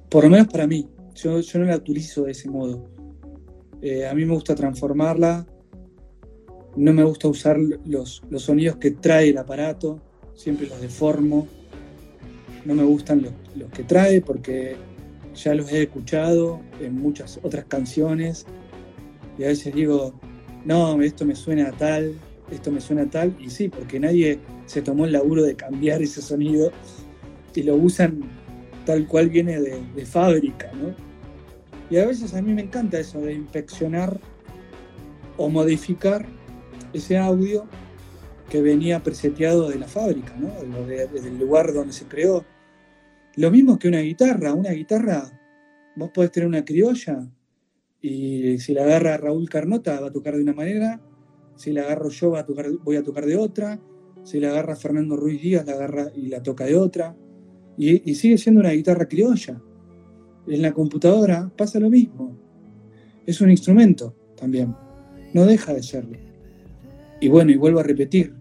Por 0.09 0.23
lo 0.23 0.29
menos 0.29 0.47
para 0.47 0.67
mí. 0.67 0.87
Yo, 1.15 1.41
yo 1.41 1.59
no 1.59 1.65
la 1.65 1.75
utilizo 1.75 2.23
de 2.23 2.31
ese 2.31 2.49
modo. 2.49 2.89
Eh, 3.81 4.07
a 4.07 4.13
mí 4.13 4.25
me 4.25 4.33
gusta 4.33 4.55
transformarla. 4.55 5.45
No 6.77 6.93
me 6.93 7.03
gusta 7.03 7.27
usar 7.27 7.57
los, 7.59 8.23
los 8.29 8.43
sonidos 8.43 8.77
que 8.77 8.91
trae 8.91 9.29
el 9.29 9.37
aparato. 9.37 10.06
Siempre 10.37 10.67
los 10.67 10.79
deformo. 10.79 11.49
No 12.63 12.75
me 12.75 12.83
gustan 12.83 13.21
los, 13.21 13.33
los 13.57 13.69
que 13.71 13.83
trae 13.83 14.21
porque 14.21 14.77
ya 15.35 15.53
los 15.53 15.69
he 15.71 15.83
escuchado 15.83 16.61
en 16.79 16.95
muchas 16.95 17.39
otras 17.43 17.65
canciones 17.65 18.45
y 19.37 19.43
a 19.43 19.47
veces 19.47 19.73
digo, 19.73 20.13
no, 20.65 21.01
esto 21.01 21.25
me 21.25 21.35
suena 21.35 21.71
tal, 21.71 22.15
esto 22.51 22.71
me 22.71 22.81
suena 22.81 23.09
tal, 23.09 23.35
y 23.39 23.49
sí, 23.49 23.69
porque 23.69 23.99
nadie 23.99 24.39
se 24.65 24.81
tomó 24.81 25.05
el 25.05 25.11
laburo 25.11 25.43
de 25.43 25.55
cambiar 25.55 26.01
ese 26.01 26.21
sonido 26.21 26.71
y 27.53 27.63
lo 27.63 27.75
usan 27.75 28.21
tal 28.85 29.07
cual 29.07 29.29
viene 29.29 29.59
de, 29.59 29.81
de 29.95 30.05
fábrica, 30.05 30.71
¿no? 30.73 30.95
Y 31.89 31.97
a 31.97 32.05
veces 32.05 32.33
a 32.33 32.41
mí 32.41 32.53
me 32.53 32.63
encanta 32.63 32.99
eso 32.99 33.19
de 33.21 33.33
inspeccionar 33.33 34.19
o 35.37 35.49
modificar 35.49 36.25
ese 36.93 37.17
audio 37.17 37.65
que 38.49 38.61
venía 38.61 39.01
preseteado 39.03 39.69
de 39.69 39.77
la 39.79 39.87
fábrica, 39.87 40.33
¿no? 40.39 40.49
De- 40.85 40.85
de- 40.97 41.07
Desde 41.07 41.29
el 41.29 41.37
lugar 41.37 41.73
donde 41.73 41.93
se 41.93 42.05
creó. 42.05 42.45
Lo 43.35 43.51
mismo 43.51 43.77
que 43.77 43.87
una 43.87 43.99
guitarra. 43.99 44.53
Una 44.53 44.71
guitarra, 44.71 45.23
vos 45.95 46.11
podés 46.13 46.31
tener 46.31 46.47
una 46.47 46.63
criolla 46.65 47.27
y 48.01 48.57
si 48.59 48.73
la 48.73 48.83
agarra 48.83 49.17
Raúl 49.17 49.49
Carnota 49.49 49.99
va 49.99 50.07
a 50.07 50.11
tocar 50.11 50.35
de 50.35 50.43
una 50.43 50.53
manera, 50.53 51.01
si 51.55 51.71
la 51.73 51.81
agarro 51.81 52.09
yo 52.09 52.31
va 52.31 52.39
a 52.39 52.45
tocar, 52.45 52.67
voy 52.83 52.95
a 52.95 53.03
tocar 53.03 53.25
de 53.25 53.35
otra, 53.35 53.79
si 54.23 54.39
la 54.39 54.49
agarra 54.49 54.75
Fernando 54.75 55.15
Ruiz 55.17 55.41
Díaz 55.41 55.65
la 55.65 55.73
agarra 55.73 56.11
y 56.15 56.27
la 56.27 56.41
toca 56.43 56.65
de 56.65 56.75
otra. 56.75 57.15
Y 57.79 58.15
sigue 58.15 58.37
siendo 58.39 58.61
una 58.61 58.71
guitarra 58.71 59.07
criolla. 59.07 59.61
En 60.47 60.61
la 60.61 60.71
computadora 60.73 61.51
pasa 61.55 61.79
lo 61.79 61.89
mismo. 61.89 62.35
Es 63.25 63.39
un 63.41 63.51
instrumento 63.51 64.15
también. 64.35 64.73
No 65.33 65.45
deja 65.45 65.73
de 65.73 65.83
serlo. 65.83 66.17
Y 67.19 67.29
bueno, 67.29 67.51
y 67.51 67.57
vuelvo 67.57 67.79
a 67.79 67.83
repetir, 67.83 68.33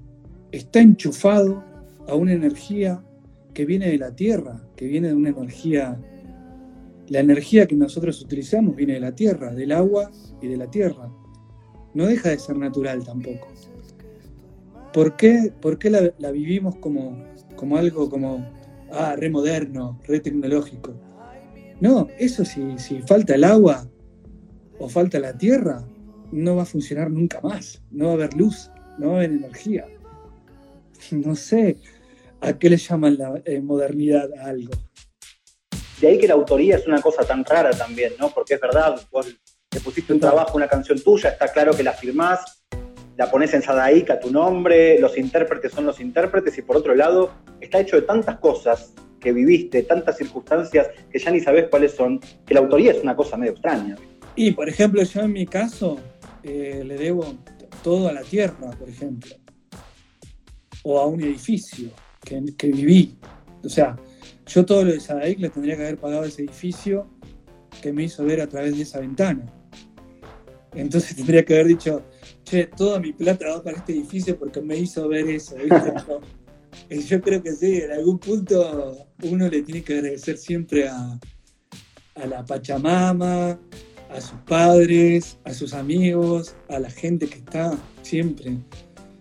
está 0.52 0.80
enchufado 0.80 1.64
a 2.08 2.14
una 2.14 2.32
energía 2.32 3.02
que 3.54 3.64
viene 3.64 3.88
de 3.88 3.98
la 3.98 4.14
tierra, 4.14 4.62
que 4.76 4.86
viene 4.86 5.08
de 5.08 5.14
una 5.14 5.30
energía, 5.30 5.98
la 7.08 7.20
energía 7.20 7.66
que 7.66 7.74
nosotros 7.74 8.20
utilizamos 8.20 8.76
viene 8.76 8.94
de 8.94 9.00
la 9.00 9.14
tierra, 9.14 9.54
del 9.54 9.72
agua 9.72 10.10
y 10.42 10.48
de 10.48 10.56
la 10.58 10.70
tierra. 10.70 11.10
No 11.94 12.06
deja 12.06 12.28
de 12.28 12.38
ser 12.38 12.58
natural 12.58 13.02
tampoco. 13.02 13.48
¿Por 14.92 15.16
qué, 15.16 15.52
por 15.60 15.78
qué 15.78 15.90
la, 15.90 16.30
vivimos 16.30 16.76
como, 16.76 17.24
como 17.56 17.78
algo 17.78 18.10
como, 18.10 18.46
ah, 18.92 19.16
re 19.16 19.30
moderno, 19.30 19.98
re 20.06 20.20
tecnológico? 20.20 20.94
No, 21.80 22.08
eso 22.18 22.44
si, 22.44 22.78
si 22.78 23.00
falta 23.00 23.34
el 23.34 23.44
agua 23.44 23.88
o 24.78 24.88
falta 24.88 25.18
la 25.18 25.36
tierra, 25.36 25.82
no 26.36 26.56
va 26.56 26.62
a 26.62 26.66
funcionar 26.66 27.10
nunca 27.10 27.40
más. 27.40 27.82
No 27.90 28.06
va 28.06 28.10
a 28.12 28.14
haber 28.14 28.34
luz, 28.34 28.70
no 28.98 29.08
va 29.08 29.14
a 29.14 29.16
haber 29.18 29.30
energía. 29.30 29.86
No 31.10 31.34
sé 31.34 31.78
a 32.40 32.52
qué 32.52 32.70
le 32.70 32.76
llaman 32.76 33.16
la 33.18 33.40
eh, 33.44 33.60
modernidad 33.60 34.28
a 34.38 34.46
algo. 34.46 34.72
De 36.00 36.08
ahí 36.08 36.18
que 36.18 36.28
la 36.28 36.34
autoría 36.34 36.76
es 36.76 36.86
una 36.86 37.00
cosa 37.00 37.24
tan 37.24 37.44
rara 37.44 37.70
también, 37.70 38.12
¿no? 38.18 38.30
Porque 38.30 38.54
es 38.54 38.60
verdad, 38.60 39.00
vos 39.10 39.26
le 39.72 39.80
pusiste 39.80 40.12
un 40.12 40.20
trabajo, 40.20 40.56
una 40.56 40.68
canción 40.68 41.00
tuya, 41.00 41.30
está 41.30 41.48
claro 41.48 41.74
que 41.74 41.82
la 41.82 41.92
firmás, 41.92 42.62
la 43.16 43.30
pones 43.30 43.54
en 43.54 43.62
Sadaika 43.62 44.20
tu 44.20 44.30
nombre, 44.30 44.98
los 44.98 45.16
intérpretes 45.16 45.72
son 45.72 45.86
los 45.86 46.00
intérpretes, 46.00 46.58
y 46.58 46.62
por 46.62 46.76
otro 46.76 46.94
lado, 46.94 47.32
está 47.60 47.80
hecho 47.80 47.96
de 47.96 48.02
tantas 48.02 48.38
cosas 48.38 48.92
que 49.20 49.32
viviste, 49.32 49.82
tantas 49.84 50.18
circunstancias 50.18 50.88
que 51.10 51.18
ya 51.18 51.30
ni 51.30 51.40
sabes 51.40 51.68
cuáles 51.70 51.92
son, 51.92 52.20
que 52.46 52.52
la 52.52 52.60
autoría 52.60 52.92
es 52.92 53.02
una 53.02 53.16
cosa 53.16 53.38
medio 53.38 53.52
extraña. 53.52 53.96
Y, 54.34 54.50
por 54.50 54.68
ejemplo, 54.68 55.02
yo 55.02 55.22
en 55.22 55.32
mi 55.32 55.46
caso 55.46 55.98
eh, 56.46 56.84
le 56.84 56.96
debo 56.96 57.34
todo 57.82 58.08
a 58.08 58.12
la 58.12 58.22
tierra, 58.22 58.70
por 58.70 58.88
ejemplo, 58.88 59.34
o 60.84 61.00
a 61.00 61.06
un 61.06 61.20
edificio 61.20 61.90
que, 62.22 62.42
que 62.56 62.68
viví. 62.68 63.16
O 63.64 63.68
sea, 63.68 63.96
yo 64.46 64.64
todo 64.64 64.84
lo 64.84 64.92
de 64.92 65.00
Sadaik 65.00 65.40
le 65.40 65.50
tendría 65.50 65.76
que 65.76 65.82
haber 65.82 65.98
pagado 65.98 66.22
a 66.22 66.26
ese 66.26 66.42
edificio 66.42 67.08
que 67.82 67.92
me 67.92 68.04
hizo 68.04 68.24
ver 68.24 68.40
a 68.40 68.46
través 68.46 68.76
de 68.76 68.82
esa 68.84 69.00
ventana. 69.00 69.44
Entonces 70.72 71.16
tendría 71.16 71.44
que 71.44 71.54
haber 71.54 71.66
dicho, 71.66 72.02
che, 72.44 72.66
toda 72.66 73.00
mi 73.00 73.12
plata 73.12 73.48
va 73.48 73.62
para 73.62 73.78
este 73.78 73.92
edificio 73.92 74.38
porque 74.38 74.60
me 74.60 74.76
hizo 74.76 75.08
ver 75.08 75.28
eso. 75.28 75.56
¿viste? 75.56 75.92
Yo, 76.06 76.20
eh, 76.90 77.00
yo 77.00 77.20
creo 77.22 77.42
que 77.42 77.52
sí, 77.52 77.78
en 77.78 77.90
algún 77.90 78.18
punto 78.18 79.08
uno 79.22 79.48
le 79.48 79.62
tiene 79.62 79.82
que 79.82 79.94
agradecer 79.94 80.36
siempre 80.36 80.86
a, 80.86 81.18
a 82.14 82.26
la 82.26 82.44
Pachamama, 82.44 83.58
a 84.10 84.20
sus 84.20 84.38
padres, 84.46 85.38
a 85.44 85.52
sus 85.52 85.74
amigos, 85.74 86.54
a 86.68 86.78
la 86.78 86.90
gente 86.90 87.26
que 87.26 87.38
está 87.38 87.76
siempre. 88.02 88.58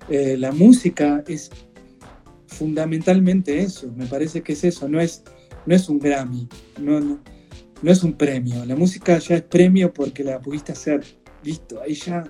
Eh, 0.09 0.37
la 0.37 0.51
música 0.51 1.23
es 1.27 1.49
fundamentalmente 2.47 3.59
eso, 3.59 3.91
me 3.95 4.05
parece 4.05 4.41
que 4.41 4.53
es 4.53 4.63
eso, 4.63 4.87
no 4.87 4.99
es, 4.99 5.23
no 5.65 5.75
es 5.75 5.89
un 5.89 5.99
Grammy, 5.99 6.47
no, 6.79 6.99
no, 6.99 7.19
no 7.81 7.91
es 7.91 8.03
un 8.03 8.13
premio. 8.13 8.63
La 8.65 8.75
música 8.75 9.17
ya 9.17 9.35
es 9.35 9.41
premio 9.43 9.93
porque 9.93 10.23
la 10.23 10.39
pudiste 10.39 10.71
hacer, 10.71 11.03
listo, 11.43 11.81
ahí 11.81 11.95
ya 11.95 12.23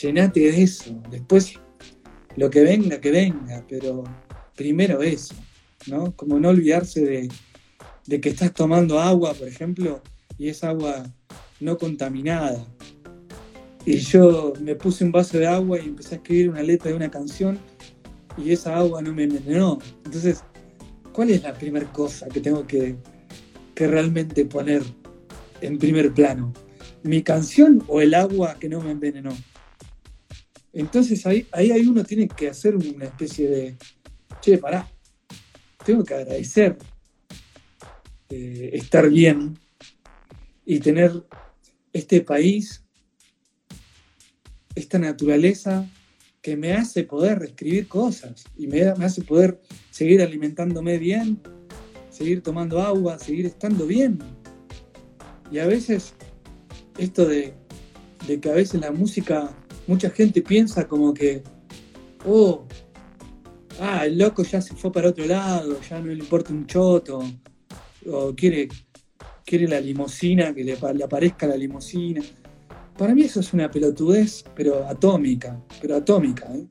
llenate 0.00 0.40
de 0.40 0.62
eso. 0.62 1.00
Después 1.10 1.54
lo 2.36 2.50
que 2.50 2.62
venga, 2.62 3.00
que 3.00 3.10
venga, 3.10 3.64
pero 3.68 4.04
primero 4.54 5.02
eso, 5.02 5.34
¿no? 5.86 6.14
Como 6.14 6.38
no 6.38 6.50
olvidarse 6.50 7.00
de, 7.00 7.28
de 8.06 8.20
que 8.20 8.28
estás 8.28 8.52
tomando 8.52 9.00
agua, 9.00 9.34
por 9.34 9.48
ejemplo, 9.48 10.02
y 10.38 10.48
es 10.48 10.64
agua 10.64 11.04
no 11.60 11.78
contaminada. 11.78 12.66
Y 13.86 13.98
yo 13.98 14.54
me 14.60 14.74
puse 14.74 15.04
un 15.04 15.12
vaso 15.12 15.38
de 15.38 15.46
agua 15.46 15.78
y 15.78 15.86
empecé 15.86 16.14
a 16.14 16.18
escribir 16.18 16.50
una 16.50 16.62
letra 16.62 16.90
de 16.90 16.96
una 16.96 17.10
canción 17.10 17.58
y 18.36 18.50
esa 18.50 18.76
agua 18.76 19.02
no 19.02 19.12
me 19.12 19.24
envenenó. 19.24 19.78
Entonces, 20.04 20.42
¿cuál 21.12 21.30
es 21.30 21.42
la 21.42 21.54
primera 21.54 21.90
cosa 21.92 22.26
que 22.28 22.40
tengo 22.40 22.66
que, 22.66 22.96
que 23.74 23.86
realmente 23.86 24.44
poner 24.46 24.82
en 25.60 25.78
primer 25.78 26.12
plano? 26.12 26.52
¿Mi 27.02 27.22
canción 27.22 27.84
o 27.88 28.00
el 28.00 28.14
agua 28.14 28.56
que 28.58 28.68
no 28.68 28.80
me 28.80 28.90
envenenó? 28.90 29.36
Entonces 30.72 31.24
ahí, 31.26 31.46
ahí 31.52 31.86
uno 31.86 32.02
tiene 32.02 32.26
que 32.26 32.48
hacer 32.48 32.74
una 32.74 33.04
especie 33.04 33.48
de, 33.48 33.76
che, 34.40 34.58
pará, 34.58 34.90
tengo 35.84 36.02
que 36.02 36.14
agradecer 36.14 36.76
eh, 38.30 38.70
estar 38.72 39.08
bien 39.08 39.56
y 40.64 40.80
tener 40.80 41.24
este 41.92 42.20
país, 42.20 42.82
esta 44.74 44.98
naturaleza 44.98 45.88
que 46.42 46.56
me 46.56 46.74
hace 46.74 47.04
poder 47.04 47.42
escribir 47.42 47.88
cosas 47.88 48.44
y 48.56 48.66
me, 48.66 48.82
hace 48.82 49.22
poder 49.22 49.60
seguir 49.90 50.20
alimentándome 50.20 50.98
bien, 50.98 51.40
seguir 52.10 52.42
tomando 52.42 52.80
agua, 52.80 53.18
seguir 53.18 53.46
estando 53.46 53.86
bien. 53.86 54.18
Y 55.50 55.58
a 55.58 55.66
veces 55.66 56.14
esto 56.98 57.26
de, 57.26 57.54
de 58.26 58.40
que 58.40 58.50
a 58.50 58.54
veces 58.54 58.80
la 58.80 58.92
música, 58.92 59.56
mucha 59.86 60.10
gente 60.10 60.42
piensa 60.42 60.86
como 60.86 61.14
que, 61.14 61.42
oh, 62.26 62.66
ah, 63.80 64.06
el 64.06 64.18
loco 64.18 64.42
ya 64.42 64.60
se 64.60 64.74
fue 64.74 64.92
para 64.92 65.08
otro 65.10 65.26
lado, 65.26 65.80
ya 65.88 66.00
no 66.00 66.06
le 66.06 66.14
importa 66.14 66.52
un 66.52 66.66
choto, 66.66 67.22
o 68.06 68.34
quiere, 68.34 68.68
quiere 69.44 69.68
la 69.68 69.80
limusina, 69.80 70.54
que 70.54 70.64
le, 70.64 70.76
pa- 70.76 70.92
le 70.92 71.04
aparezca 71.04 71.46
la 71.46 71.56
limusina. 71.56 72.22
Para 72.96 73.14
mí 73.14 73.22
eso 73.22 73.40
es 73.40 73.52
una 73.52 73.70
pelotudez, 73.70 74.44
pero 74.54 74.86
atómica, 74.88 75.56
pero 75.80 75.96
atómica. 75.96 76.46
¿eh? 76.54 76.66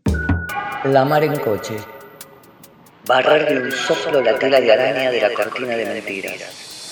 La 0.86 1.06
mar 1.06 1.24
en 1.24 1.36
coche. 1.40 1.76
Barrer 3.08 3.48
de 3.60 3.66
un 3.66 3.72
soplo 3.72 4.22
la 4.22 4.40
tela 4.40 4.62
de 4.62 4.72
araña 4.72 5.12
de 5.12 5.22
la 5.22 5.34
cortina 5.34 5.76
de 5.76 5.86
mentiras. 5.86 6.90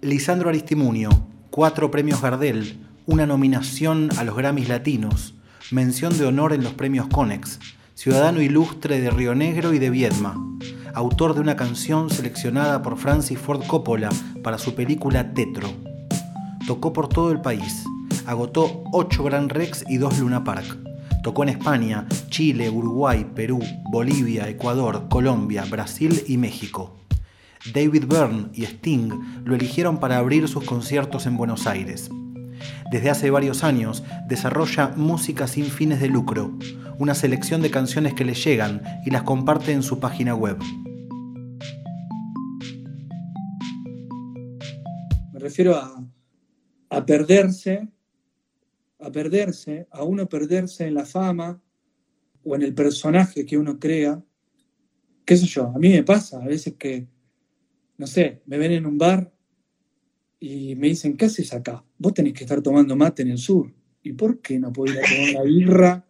Lisandro 0.00 0.48
Aristimunio, 0.48 1.10
cuatro 1.50 1.90
premios 1.90 2.22
Gardel, 2.22 2.78
una 3.06 3.26
nominación 3.26 4.08
a 4.16 4.24
los 4.24 4.36
Grammys 4.36 4.68
Latinos, 4.68 5.34
mención 5.72 6.16
de 6.16 6.24
honor 6.26 6.52
en 6.52 6.62
los 6.62 6.74
premios 6.74 7.08
Conex, 7.08 7.58
ciudadano 8.00 8.40
ilustre 8.40 8.98
de 8.98 9.10
Río 9.10 9.34
Negro 9.34 9.74
y 9.74 9.78
de 9.78 9.90
Viedma, 9.90 10.34
autor 10.94 11.34
de 11.34 11.42
una 11.42 11.54
canción 11.54 12.08
seleccionada 12.08 12.80
por 12.80 12.96
Francis 12.96 13.38
Ford 13.38 13.62
Coppola 13.66 14.08
para 14.42 14.56
su 14.56 14.74
película 14.74 15.34
Tetro. 15.34 15.68
Tocó 16.66 16.94
por 16.94 17.10
todo 17.10 17.30
el 17.30 17.42
país, 17.42 17.84
agotó 18.24 18.84
8 18.92 19.22
Grand 19.24 19.52
Rex 19.52 19.84
y 19.86 19.98
2 19.98 20.20
Luna 20.20 20.42
Park. 20.44 20.78
Tocó 21.22 21.42
en 21.42 21.50
España, 21.50 22.06
Chile, 22.30 22.70
Uruguay, 22.70 23.26
Perú, 23.34 23.60
Bolivia, 23.90 24.48
Ecuador, 24.48 25.08
Colombia, 25.10 25.66
Brasil 25.68 26.24
y 26.26 26.38
México. 26.38 26.96
David 27.74 28.06
Byrne 28.06 28.48
y 28.54 28.64
Sting 28.64 29.10
lo 29.44 29.54
eligieron 29.54 30.00
para 30.00 30.16
abrir 30.16 30.48
sus 30.48 30.64
conciertos 30.64 31.26
en 31.26 31.36
Buenos 31.36 31.66
Aires. 31.66 32.08
Desde 32.90 33.10
hace 33.10 33.30
varios 33.30 33.64
años 33.64 34.02
desarrolla 34.26 34.88
Música 34.96 35.46
sin 35.46 35.66
fines 35.66 36.00
de 36.00 36.08
lucro, 36.08 36.58
una 36.98 37.14
selección 37.14 37.62
de 37.62 37.70
canciones 37.70 38.14
que 38.14 38.24
le 38.24 38.34
llegan 38.34 38.82
y 39.06 39.10
las 39.10 39.22
comparte 39.22 39.72
en 39.72 39.82
su 39.82 40.00
página 40.00 40.34
web. 40.34 40.58
Me 45.32 45.38
refiero 45.38 45.76
a, 45.76 46.04
a 46.90 47.06
perderse, 47.06 47.88
a 48.98 49.10
perderse, 49.10 49.86
a 49.90 50.02
uno 50.02 50.28
perderse 50.28 50.86
en 50.86 50.94
la 50.94 51.06
fama 51.06 51.60
o 52.44 52.54
en 52.56 52.62
el 52.62 52.74
personaje 52.74 53.46
que 53.46 53.56
uno 53.56 53.78
crea. 53.78 54.22
¿Qué 55.24 55.36
sé 55.36 55.46
yo? 55.46 55.68
A 55.68 55.78
mí 55.78 55.88
me 55.90 56.02
pasa 56.02 56.42
a 56.42 56.46
veces 56.46 56.74
que, 56.74 57.06
no 57.96 58.06
sé, 58.06 58.42
me 58.46 58.58
ven 58.58 58.72
en 58.72 58.86
un 58.86 58.98
bar 58.98 59.32
y 60.40 60.74
me 60.74 60.88
dicen, 60.88 61.16
¿qué 61.16 61.26
haces 61.26 61.52
acá? 61.52 61.84
Vos 62.00 62.14
tenés 62.14 62.32
que 62.32 62.44
estar 62.44 62.62
tomando 62.62 62.96
mate 62.96 63.20
en 63.20 63.28
el 63.28 63.36
sur. 63.36 63.70
¿Y 64.02 64.14
por 64.14 64.40
qué 64.40 64.58
no 64.58 64.72
podés 64.72 64.94
ir 64.94 65.00
a 65.00 65.02
tomar 65.02 65.30
una 65.34 65.42
birra? 65.42 66.08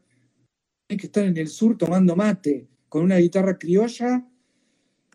Tenés 0.87 1.00
que 1.00 1.07
estar 1.09 1.24
en 1.24 1.37
el 1.37 1.48
sur 1.48 1.76
tomando 1.76 2.14
mate, 2.14 2.68
con 2.88 3.03
una 3.03 3.16
guitarra 3.16 3.59
criolla, 3.59 4.24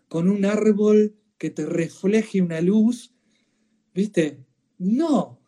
con 0.06 0.28
un 0.28 0.44
árbol 0.44 1.16
que 1.38 1.48
te 1.48 1.64
refleje 1.64 2.42
una 2.42 2.60
luz. 2.60 3.14
¿Viste? 3.94 4.44
No, 4.76 5.40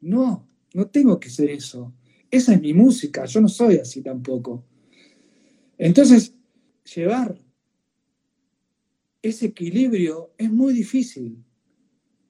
no, 0.00 0.48
no 0.74 0.86
tengo 0.88 1.20
que 1.20 1.30
ser 1.30 1.50
eso. 1.50 1.94
Esa 2.28 2.54
es 2.54 2.60
mi 2.60 2.74
música, 2.74 3.26
yo 3.26 3.40
no 3.40 3.48
soy 3.48 3.76
así 3.76 4.02
tampoco. 4.02 4.64
Entonces, 5.78 6.34
llevar 6.92 7.38
ese 9.22 9.46
equilibrio 9.46 10.34
es 10.36 10.50
muy 10.50 10.74
difícil. 10.74 11.44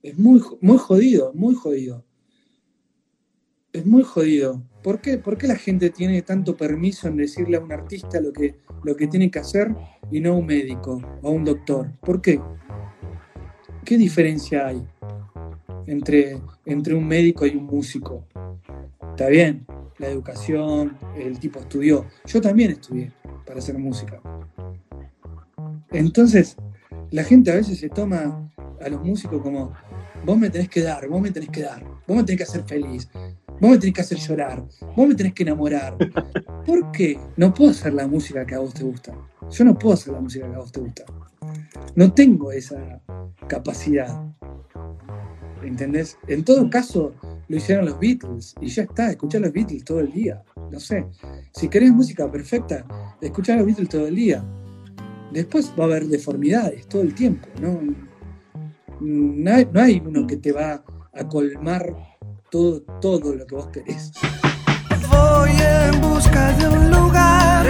Es 0.04 0.18
muy, 0.18 0.38
muy 0.60 0.76
jodido, 0.76 1.32
muy 1.32 1.54
jodido. 1.54 2.04
Es 3.72 3.86
muy 3.86 4.02
jodido. 4.02 4.62
¿Por 4.82 5.00
qué? 5.00 5.16
¿Por 5.16 5.38
qué 5.38 5.46
la 5.46 5.56
gente 5.56 5.88
tiene 5.88 6.20
tanto 6.20 6.58
permiso 6.58 7.08
en 7.08 7.16
decirle 7.16 7.56
a 7.56 7.60
un 7.60 7.72
artista 7.72 8.20
lo 8.20 8.30
que, 8.30 8.54
lo 8.82 8.94
que 8.96 9.06
tiene 9.06 9.30
que 9.30 9.38
hacer 9.38 9.74
y 10.10 10.20
no 10.20 10.32
a 10.32 10.36
un 10.36 10.44
médico 10.44 11.00
o 11.22 11.28
a 11.28 11.30
un 11.30 11.42
doctor? 11.42 11.90
¿Por 12.00 12.20
qué? 12.20 12.38
¿Qué 13.86 13.96
diferencia 13.96 14.66
hay 14.66 14.86
entre, 15.86 16.38
entre 16.66 16.94
un 16.94 17.08
médico 17.08 17.46
y 17.46 17.56
un 17.56 17.64
músico? 17.64 18.26
Está 19.08 19.28
bien, 19.28 19.64
la 19.96 20.08
educación, 20.08 20.98
el 21.16 21.38
tipo 21.38 21.60
estudió. 21.60 22.04
Yo 22.26 22.42
también 22.42 22.72
estudié 22.72 23.10
para 23.46 23.58
hacer 23.58 23.78
música. 23.78 24.20
Entonces, 25.92 26.58
la 27.10 27.24
gente 27.24 27.50
a 27.50 27.54
veces 27.54 27.78
se 27.78 27.88
toma 27.88 28.50
a 28.84 28.88
los 28.88 29.02
músicos 29.02 29.40
como, 29.42 29.72
vos 30.24 30.38
me 30.38 30.50
tenés 30.50 30.68
que 30.68 30.82
dar, 30.82 31.08
vos 31.08 31.20
me 31.20 31.30
tenés 31.30 31.50
que 31.50 31.62
dar, 31.62 31.84
vos 32.06 32.16
me 32.16 32.24
tenés 32.24 32.38
que 32.38 32.42
hacer 32.44 32.64
feliz, 32.64 33.08
vos 33.60 33.70
me 33.70 33.78
tenés 33.78 33.94
que 33.94 34.00
hacer 34.00 34.18
llorar, 34.18 34.64
vos 34.96 35.08
me 35.08 35.14
tenés 35.14 35.34
que 35.34 35.42
enamorar. 35.42 35.96
¿Por 36.66 36.90
qué? 36.92 37.18
No 37.36 37.52
puedo 37.52 37.70
hacer 37.70 37.94
la 37.94 38.06
música 38.06 38.44
que 38.46 38.54
a 38.54 38.58
vos 38.58 38.74
te 38.74 38.84
gusta. 38.84 39.12
Yo 39.50 39.64
no 39.64 39.78
puedo 39.78 39.94
hacer 39.94 40.12
la 40.12 40.20
música 40.20 40.48
que 40.48 40.54
a 40.54 40.58
vos 40.58 40.72
te 40.72 40.80
gusta. 40.80 41.04
No 41.94 42.12
tengo 42.12 42.52
esa 42.52 43.00
capacidad. 43.46 44.22
¿Entendés? 45.62 46.18
En 46.28 46.44
todo 46.44 46.68
caso, 46.68 47.14
lo 47.48 47.56
hicieron 47.56 47.86
los 47.86 47.98
Beatles 47.98 48.54
y 48.60 48.68
ya 48.68 48.82
está, 48.82 49.10
escuchar 49.10 49.42
los 49.42 49.52
Beatles 49.52 49.84
todo 49.84 50.00
el 50.00 50.12
día. 50.12 50.42
No 50.70 50.80
sé. 50.80 51.06
Si 51.52 51.68
querés 51.68 51.92
música 51.92 52.30
perfecta, 52.30 52.84
escuchar 53.20 53.58
los 53.58 53.66
Beatles 53.66 53.88
todo 53.88 54.06
el 54.06 54.14
día. 54.14 54.44
Después 55.32 55.72
va 55.78 55.84
a 55.84 55.86
haber 55.86 56.06
deformidades 56.06 56.86
todo 56.86 57.02
el 57.02 57.14
tiempo, 57.14 57.48
¿no? 57.60 57.80
No 59.00 59.54
hay, 59.54 59.68
no 59.72 59.80
hay 59.80 60.02
uno 60.04 60.26
que 60.26 60.36
te 60.36 60.52
va 60.52 60.82
a 61.12 61.28
colmar 61.28 61.94
todo, 62.50 62.82
todo 63.00 63.34
lo 63.34 63.46
que 63.46 63.54
vos 63.54 63.68
querés. 63.68 64.12
Voy 65.10 65.50
en 65.50 66.00
busca 66.00 66.52
de 66.52 66.68
un 66.68 66.90
lugar 66.90 67.66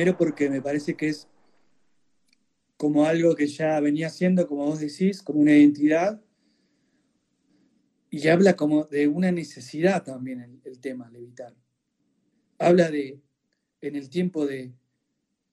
primero 0.00 0.16
porque 0.16 0.48
me 0.48 0.62
parece 0.62 0.96
que 0.96 1.08
es 1.08 1.28
como 2.78 3.04
algo 3.04 3.34
que 3.36 3.46
ya 3.46 3.78
venía 3.80 4.08
siendo, 4.08 4.46
como 4.46 4.64
vos 4.64 4.80
decís, 4.80 5.22
como 5.22 5.40
una 5.40 5.52
identidad. 5.52 6.24
Y 8.08 8.26
habla 8.28 8.56
como 8.56 8.84
de 8.84 9.08
una 9.08 9.30
necesidad 9.30 10.02
también 10.02 10.40
el, 10.40 10.58
el 10.64 10.80
tema, 10.80 11.10
levitar. 11.10 11.54
Habla 12.58 12.90
de, 12.90 13.20
en 13.82 13.94
el 13.94 14.08
tiempo 14.08 14.46
de, 14.46 14.72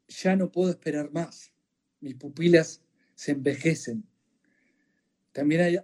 ya 0.08 0.38
no 0.38 0.50
puedo 0.50 0.70
esperar 0.70 1.12
más. 1.12 1.52
Mis 2.00 2.16
pupilas 2.16 2.82
se 3.16 3.34
envejecen. 3.34 4.06
También 5.34 5.84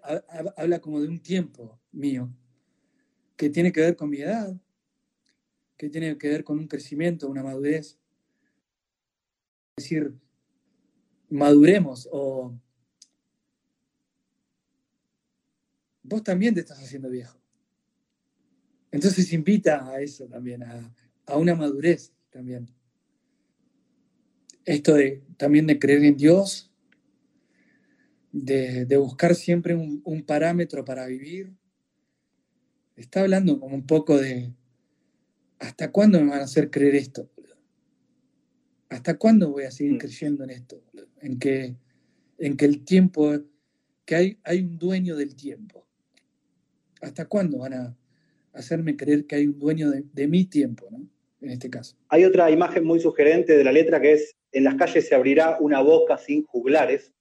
habla 0.56 0.80
como 0.80 1.02
de 1.02 1.10
un 1.10 1.20
tiempo 1.20 1.82
mío, 1.92 2.34
que 3.36 3.50
tiene 3.50 3.74
que 3.74 3.82
ver 3.82 3.98
con 3.98 4.10
mi 4.10 4.22
edad, 4.22 4.56
que 5.76 5.90
tiene 5.90 6.18
que 6.18 6.30
ver 6.30 6.46
con 6.46 6.60
un 6.60 6.68
crecimiento, 6.70 7.28
una 7.28 7.44
madurez. 7.44 8.00
Decir, 9.76 10.14
maduremos 11.30 12.08
o 12.12 12.54
vos 16.04 16.24
también 16.24 16.54
te 16.54 16.60
estás 16.60 16.78
haciendo 16.78 17.10
viejo. 17.10 17.40
Entonces 18.92 19.34
invita 19.34 19.90
a 19.90 20.00
eso 20.02 20.28
también, 20.28 20.62
a, 20.62 20.94
a 21.26 21.38
una 21.38 21.56
madurez 21.56 22.14
también. 22.30 22.70
Esto 24.64 24.94
de 24.94 25.24
también 25.38 25.66
de 25.66 25.80
creer 25.80 26.04
en 26.04 26.18
Dios, 26.18 26.72
de, 28.32 28.86
de 28.86 28.98
buscar 28.98 29.34
siempre 29.34 29.74
un, 29.74 30.02
un 30.06 30.24
parámetro 30.24 30.86
para 30.86 31.08
vivir. 31.08 31.52
Está 32.96 33.22
hablando 33.22 33.60
como 33.60 33.74
un 33.76 33.88
poco 33.88 34.20
de 34.20 34.54
¿hasta 35.58 35.92
cuándo 35.92 36.20
me 36.22 36.30
van 36.30 36.42
a 36.42 36.44
hacer 36.44 36.70
creer 36.70 36.96
esto? 36.96 37.28
¿Hasta 38.94 39.18
cuándo 39.18 39.50
voy 39.50 39.64
a 39.64 39.72
seguir 39.72 39.94
Mm. 39.94 39.98
creyendo 39.98 40.44
en 40.44 40.50
esto? 40.52 40.82
En 41.22 41.40
que, 41.40 41.76
en 42.38 42.56
que 42.56 42.66
el 42.66 42.84
tiempo, 42.86 43.34
que 44.06 44.16
hay, 44.16 44.38
hay 44.44 44.60
un 44.62 44.78
dueño 44.78 45.16
del 45.16 45.36
tiempo. 45.36 45.86
¿Hasta 47.02 47.26
cuándo 47.26 47.58
van 47.60 47.74
a 47.74 47.98
hacerme 48.54 48.96
creer 48.96 49.26
que 49.26 49.36
hay 49.36 49.48
un 49.48 49.58
dueño 49.58 49.90
de, 49.90 50.04
de 50.14 50.28
mi 50.28 50.46
tiempo, 50.46 50.88
¿no? 50.92 51.08
En 51.42 51.50
este 51.50 51.70
caso. 51.70 51.98
Hay 52.08 52.24
otra 52.24 52.50
imagen 52.52 52.86
muy 52.86 53.00
sugerente 53.00 53.58
de 53.58 53.64
la 53.64 53.72
letra 53.72 54.00
que 54.00 54.14
es, 54.14 54.36
en 54.52 54.64
las 54.64 54.76
calles 54.76 55.08
se 55.08 55.16
abrirá 55.16 55.58
una 55.60 55.82
boca 55.82 56.18
sin 56.18 56.44
juglares 56.46 57.12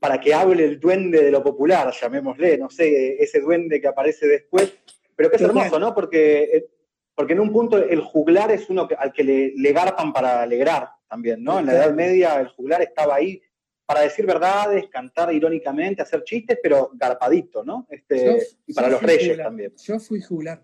para 0.00 0.18
que 0.18 0.34
hable 0.34 0.64
el 0.64 0.80
duende 0.80 1.22
de 1.22 1.30
lo 1.30 1.44
popular, 1.44 1.92
llamémosle, 2.00 2.58
no 2.58 2.68
sé, 2.70 3.22
ese 3.22 3.40
duende 3.40 3.80
que 3.80 3.86
aparece 3.86 4.26
después, 4.26 4.72
pero 5.14 5.30
que 5.30 5.36
es 5.36 5.42
hermoso, 5.42 5.78
¿no? 5.78 5.94
Porque, 5.94 6.42
eh, 6.42 6.66
porque 7.14 7.34
en 7.34 7.40
un 7.40 7.52
punto 7.52 7.76
el 7.76 8.00
juglar 8.00 8.50
es 8.50 8.68
uno 8.68 8.88
al 8.98 9.12
que 9.12 9.22
le, 9.22 9.52
le 9.56 9.72
garpan 9.72 10.12
para 10.12 10.42
alegrar 10.42 10.88
también, 11.12 11.42
¿no? 11.44 11.58
En 11.58 11.66
la. 11.66 11.74
Edad 11.74 11.94
Media 11.94 12.40
el 12.40 12.48
juglar 12.48 12.80
estaba 12.80 13.16
ahí 13.16 13.42
para 13.84 14.00
decir 14.00 14.24
verdades, 14.24 14.86
cantar 14.90 15.30
irónicamente, 15.34 16.00
hacer 16.00 16.24
chistes, 16.24 16.58
pero 16.62 16.90
garpadito, 16.94 17.62
¿no? 17.62 17.86
Este, 17.90 18.24
Yo- 18.24 18.36
y 18.66 18.72
para 18.72 18.88
los 18.88 19.02
reyes 19.02 19.24
jugular. 19.24 19.46
también. 19.46 19.72
Yo 19.76 20.00
fui 20.00 20.22
jugular. 20.22 20.62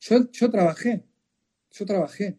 Yo, 0.00 0.28
yo 0.32 0.50
trabajé. 0.50 1.04
Yo 1.70 1.86
trabajé. 1.86 2.36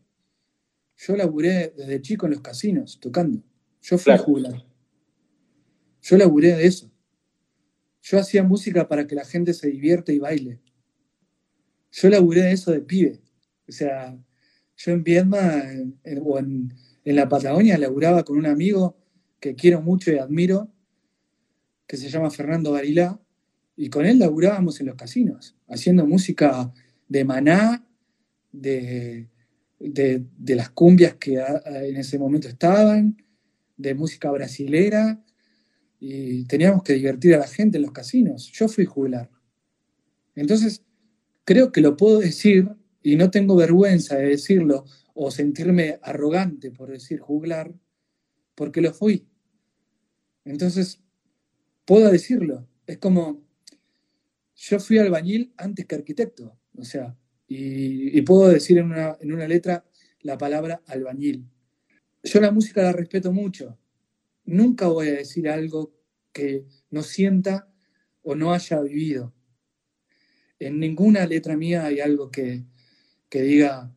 Yo 0.98 1.16
laburé 1.16 1.74
desde 1.78 2.02
chico 2.02 2.26
en 2.26 2.34
los 2.34 2.42
casinos, 2.42 3.00
tocando. 3.00 3.42
Yo 3.82 3.98
fui 3.98 4.12
Claro. 4.12 4.24
jugular. 4.24 4.66
Yo 6.02 6.18
laburé 6.18 6.56
de 6.56 6.66
eso. 6.68 6.92
Yo 8.02 8.20
hacía 8.20 8.44
música 8.44 8.88
para 8.90 9.08
que 9.08 9.16
la 9.16 9.24
gente 9.24 9.54
se 9.54 9.70
divierte 9.70 10.12
y 10.14 10.20
baile. 10.20 10.60
Yo 11.92 12.10
laburé 12.10 12.42
de 12.42 12.52
eso 12.52 12.72
de 12.72 12.82
pibe. 12.82 13.22
O 13.68 13.72
sea, 13.72 14.18
yo 14.76 14.92
en 14.92 15.04
Viedma 15.04 15.72
en- 15.72 15.98
en- 16.04 16.22
o 16.26 16.38
en, 16.38 16.74
en 17.06 17.16
la 17.16 17.30
Patagonia 17.30 17.78
laburaba 17.78 18.24
con 18.24 18.38
un 18.38 18.48
amigo 18.48 18.98
que 19.40 19.56
quiero 19.56 19.82
mucho 19.82 20.12
y 20.12 20.18
admiro, 20.18 20.72
que 21.88 21.98
se 21.98 22.10
llama 22.10 22.32
Fernando 22.32 22.72
Barilá, 22.72 23.20
y 23.78 23.90
con 23.90 24.06
él 24.06 24.20
laburábamos 24.20 24.80
en 24.80 24.88
los 24.88 24.96
casinos, 24.96 25.56
haciendo 25.68 26.08
música 26.08 26.74
de 27.08 27.24
maná, 27.24 27.88
de, 28.52 29.30
de, 29.80 30.26
de 30.38 30.56
las 30.56 30.70
cumbias 30.72 31.16
que 31.16 31.36
en 31.36 31.96
ese 31.98 32.18
momento 32.18 32.48
estaban, 32.48 33.18
de 33.78 33.94
música 33.94 34.32
brasilera, 34.32 35.24
y 36.00 36.46
teníamos 36.46 36.84
que 36.84 36.94
divertir 36.94 37.36
a 37.36 37.40
la 37.40 37.48
gente 37.48 37.78
en 37.78 37.84
los 37.84 37.92
casinos. 37.92 38.52
Yo 38.52 38.68
fui 38.68 38.86
jugular. 38.86 39.30
Entonces, 40.36 40.84
creo 41.44 41.72
que 41.72 41.82
lo 41.82 41.96
puedo 41.96 42.20
decir 42.20 42.70
y 43.04 43.16
no 43.16 43.30
tengo 43.30 43.56
vergüenza 43.56 44.16
de 44.16 44.28
decirlo 44.28 44.86
o 45.16 45.32
sentirme 45.32 45.98
arrogante 46.04 46.72
por 46.72 46.92
decir 46.92 47.20
juglar, 47.20 47.74
porque 48.54 48.82
lo 48.82 48.94
fui. 48.94 49.28
Entonces, 50.44 51.02
puedo 51.86 52.12
decirlo. 52.12 52.68
Es 52.86 52.98
como, 52.98 53.42
yo 54.56 54.80
fui 54.80 55.00
albañil 55.00 55.54
antes 55.58 55.86
que 55.86 55.96
arquitecto, 55.96 56.60
o 56.78 56.84
sea, 56.84 57.18
y, 57.48 58.22
puedo 58.24 58.50
decir 58.50 58.78
en 58.78 58.88
una, 58.88 59.18
en 59.22 59.32
una 59.32 59.48
letra 59.48 59.86
la 60.22 60.38
palabra 60.38 60.84
albañil. 60.86 61.48
Yo 62.24 62.42
la 62.42 62.52
música 62.52 62.84
la 62.84 62.92
respeto 62.92 63.32
mucho. 63.32 63.78
Nunca 64.44 64.88
voy 64.88 65.10
a 65.10 65.14
decir 65.14 65.48
algo 65.48 65.96
que 66.34 66.66
no 66.90 67.04
sienta 67.04 67.72
o 68.22 68.36
no 68.36 68.54
haya 68.54 68.82
vivido. 68.82 69.34
En 70.60 70.80
ninguna 70.80 71.26
letra 71.26 71.56
mía 71.56 71.86
hay 71.86 72.00
algo 72.00 72.32
que, 72.32 72.66
que 73.30 73.42
diga, 73.44 73.95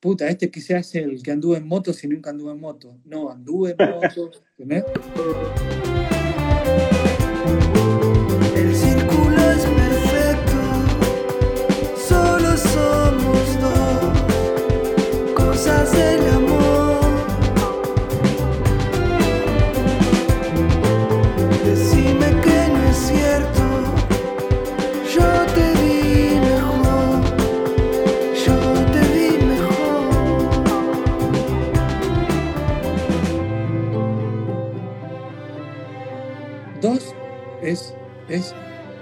puta, 0.00 0.28
este 0.28 0.50
quizás 0.50 0.94
es 0.94 1.04
el 1.04 1.22
que 1.22 1.30
anduvo 1.30 1.56
en 1.56 1.66
moto 1.66 1.92
si 1.92 2.08
nunca 2.08 2.30
anduvo 2.30 2.50
en 2.50 2.60
moto. 2.60 2.96
No, 3.04 3.30
anduve 3.30 3.76
en 3.78 3.90
moto. 3.90 4.30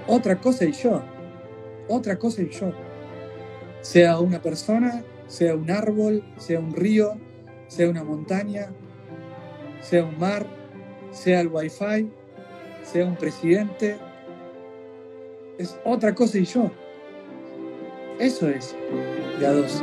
Otra 0.08 0.40
cosa 0.40 0.64
y 0.64 0.72
yo. 0.72 1.02
Otra 1.86 2.18
cosa 2.18 2.42
y 2.42 2.48
yo. 2.48 2.72
Sea 3.82 4.18
una 4.18 4.42
persona, 4.42 5.04
sea 5.28 5.54
un 5.54 5.70
árbol, 5.70 6.24
sea 6.36 6.58
un 6.58 6.74
río, 6.74 7.16
sea 7.68 7.88
una 7.88 8.02
montaña, 8.02 8.72
sea 9.80 10.04
un 10.04 10.18
mar, 10.18 10.46
sea 11.12 11.40
el 11.40 11.48
wifi, 11.48 12.10
sea 12.82 13.04
un 13.04 13.16
presidente. 13.16 13.96
Es 15.58 15.78
otra 15.84 16.14
cosa 16.14 16.38
y 16.38 16.44
yo. 16.44 16.70
Eso 18.18 18.48
es 18.48 18.74
de 19.38 19.46
a 19.46 19.52
dos. 19.52 19.82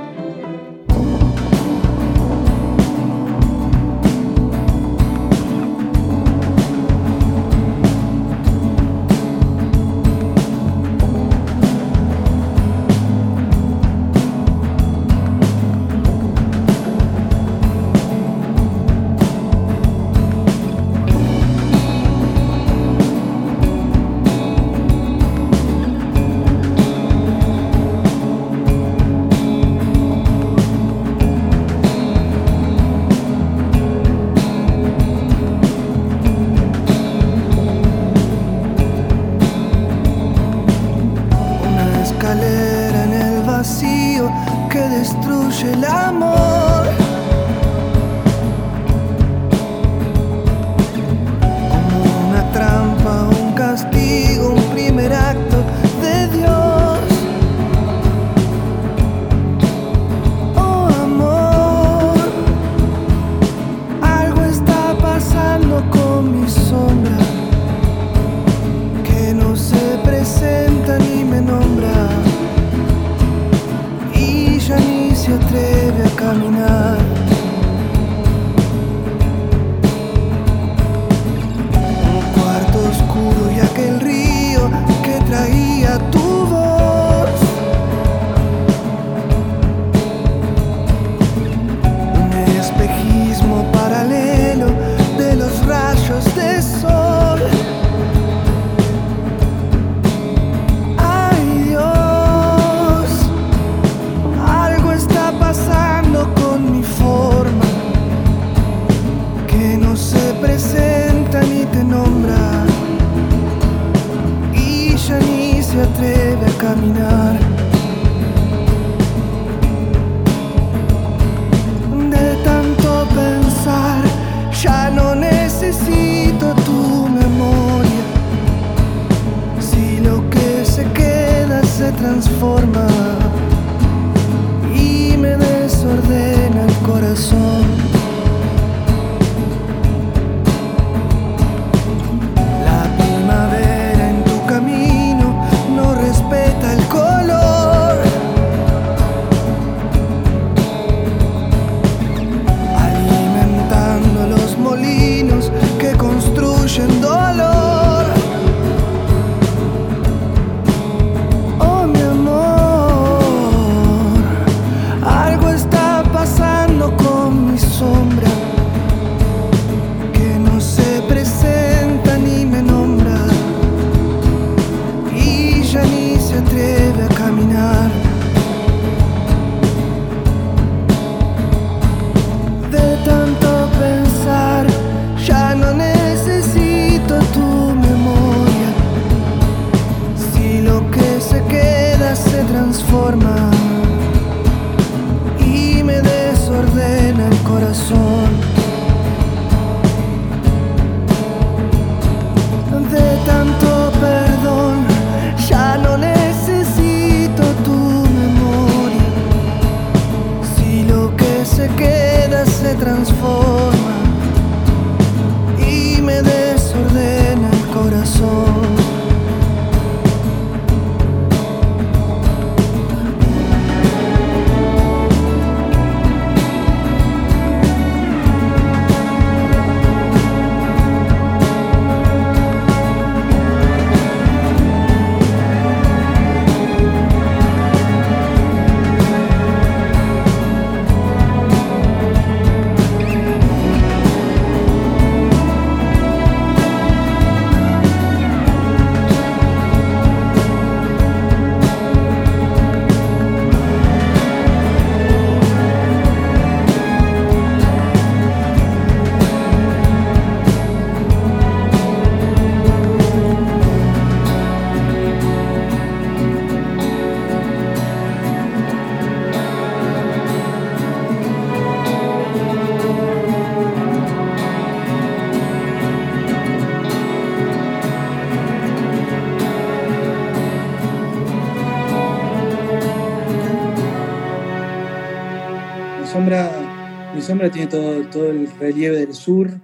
Sombra, 287.25 287.49
tiene 287.49 287.67
todo, 287.67 288.07
todo 288.11 288.29
el 288.29 288.47
relieve 288.59 288.99
del 288.99 289.15
sur, 289.15 289.59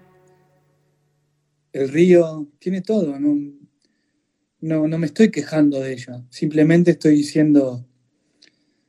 el 1.73 1.89
río, 1.89 2.49
tiene 2.57 2.81
todo. 2.81 3.19
No, 3.19 4.87
no, 4.87 4.97
me 4.97 5.05
estoy 5.05 5.29
quejando 5.29 5.79
de 5.79 5.93
ella, 5.93 6.25
simplemente 6.31 6.91
estoy 6.91 7.17
diciendo 7.17 7.87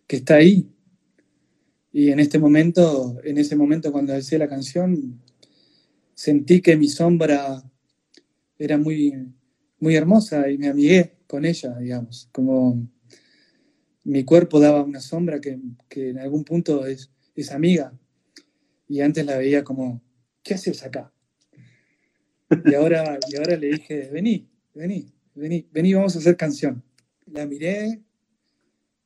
que 0.07 0.17
está 0.17 0.37
ahí. 0.37 0.71
Y 1.93 2.13
en 2.13 2.19
este 2.19 2.39
momento, 2.39 3.21
en 3.23 3.37
ese 3.37 3.57
momento 3.57 3.93
cuando 3.93 4.17
hice 4.17 4.39
la 4.39 4.49
canción, 4.49 5.21
sentí 6.15 6.63
que 6.63 6.79
mi 6.79 6.89
sombra 6.89 7.63
era 8.57 8.79
muy, 8.79 9.35
muy 9.81 9.97
hermosa 9.97 10.49
y 10.49 10.57
me 10.57 10.69
amigué 10.69 11.19
con 11.27 11.45
ella, 11.45 11.77
digamos, 11.79 12.31
como 12.33 12.89
mi 14.05 14.25
cuerpo 14.25 14.61
daba 14.61 14.83
una 14.83 15.01
sombra 15.01 15.43
que, 15.43 15.61
en 15.91 16.19
algún 16.19 16.45
punto 16.45 16.87
es, 16.87 17.11
es 17.35 17.53
amiga. 17.53 17.93
Y 18.93 19.01
antes 19.01 19.25
la 19.25 19.39
veía 19.39 19.65
como, 19.65 20.03
¿qué 20.43 20.53
haces 20.53 20.83
acá? 20.83 21.11
Y 22.63 22.75
ahora, 22.75 23.19
y 23.27 23.37
ahora 23.37 23.57
le 23.57 23.69
dije, 23.69 24.11
vení, 24.13 24.47
vení, 24.75 25.11
vení, 25.35 25.67
vení, 25.73 25.95
vamos 25.95 26.15
a 26.15 26.19
hacer 26.19 26.37
canción. 26.37 26.83
La 27.25 27.47
miré, 27.47 28.03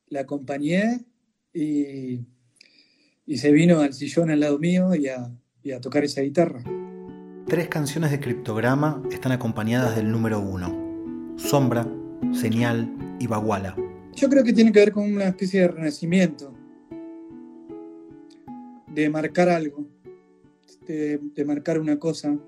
la 0.09 0.22
acompañé 0.22 1.05
y, 1.55 2.18
y 3.27 3.37
se 3.38 3.53
vino 3.53 3.79
al 3.79 3.92
sillón 3.92 4.31
al 4.31 4.40
lado 4.40 4.59
mío 4.59 4.92
y 4.96 5.07
a, 5.07 5.33
y 5.62 5.70
a 5.70 5.81
tocar 5.81 6.03
esa 6.03 6.20
guitarra. 6.22 6.64
Tres 7.46 7.68
canciones 7.68 8.11
de 8.11 8.18
Criptograma 8.18 9.01
están 9.12 9.31
acompañadas 9.31 9.94
del 9.94 10.11
número 10.11 10.40
uno. 10.40 11.37
Sombra, 11.37 11.88
Señal 12.33 12.92
y 13.20 13.29
Baguala. 13.29 13.77
Yo 14.16 14.29
creo 14.29 14.42
que 14.42 14.53
tiene 14.53 14.72
que 14.72 14.81
ver 14.81 14.90
con 14.90 15.05
una 15.05 15.29
especie 15.29 15.61
de 15.61 15.68
renacimiento, 15.68 16.56
de 18.97 19.11
marcar 19.11 19.51
algo, 19.51 19.87
de, 20.89 21.45
marcar 21.45 21.79
una 21.79 21.99
cosa. 21.99 22.39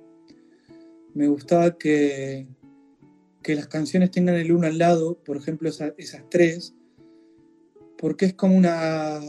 Me 1.12 1.28
gustaba 1.28 1.76
que, 1.76 2.46
que 3.42 3.54
las 3.54 3.68
canciones 3.68 4.10
tengan 4.10 4.36
el 4.36 4.50
uno 4.50 4.66
al 4.66 4.78
lado, 4.78 5.18
por 5.24 5.36
ejemplo, 5.36 5.68
esas 5.68 6.24
tres, 6.30 6.74
porque 7.98 8.24
es 8.24 8.32
como 8.32 8.56
una, 8.56 9.20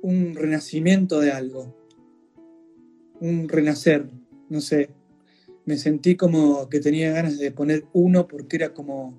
un 0.00 0.36
renacimiento 0.36 1.18
de 1.18 1.32
algo, 1.32 1.76
un 3.20 3.48
renacer, 3.48 4.08
no 4.48 4.60
sé. 4.60 4.90
Me 5.64 5.76
sentí 5.76 6.14
como 6.14 6.68
que 6.68 6.78
tenía 6.78 7.10
ganas 7.10 7.36
de 7.36 7.50
poner 7.50 7.86
uno 7.92 8.28
porque 8.28 8.56
era 8.56 8.72
como, 8.72 9.18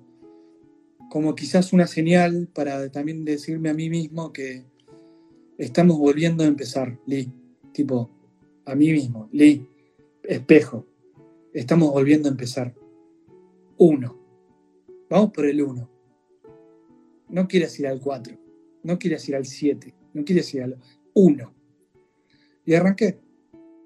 como 1.10 1.34
quizás 1.34 1.74
una 1.74 1.86
señal 1.86 2.48
para 2.54 2.90
también 2.90 3.26
decirme 3.26 3.68
a 3.68 3.74
mí 3.74 3.90
mismo 3.90 4.32
que 4.32 4.64
estamos 5.58 5.98
volviendo 5.98 6.44
a 6.44 6.46
empezar, 6.46 6.98
Lee. 7.06 7.32
Tipo, 7.72 8.10
a 8.64 8.74
mí 8.74 8.92
mismo, 8.92 9.28
Lee, 9.32 9.66
espejo, 10.22 10.86
estamos 11.52 11.90
volviendo 11.90 12.28
a 12.28 12.32
empezar. 12.32 12.74
Uno. 13.78 14.18
Vamos 15.10 15.30
por 15.32 15.46
el 15.46 15.62
uno. 15.62 15.90
No 17.28 17.48
quieres 17.48 17.78
ir 17.80 17.86
al 17.86 18.00
cuatro, 18.00 18.36
no 18.82 18.98
quieres 18.98 19.28
ir 19.28 19.36
al 19.36 19.44
siete, 19.44 19.94
no 20.12 20.24
quieres 20.24 20.52
ir 20.54 20.62
al 20.62 20.78
uno. 21.14 21.52
Y 22.64 22.74
arranqué. 22.74 23.18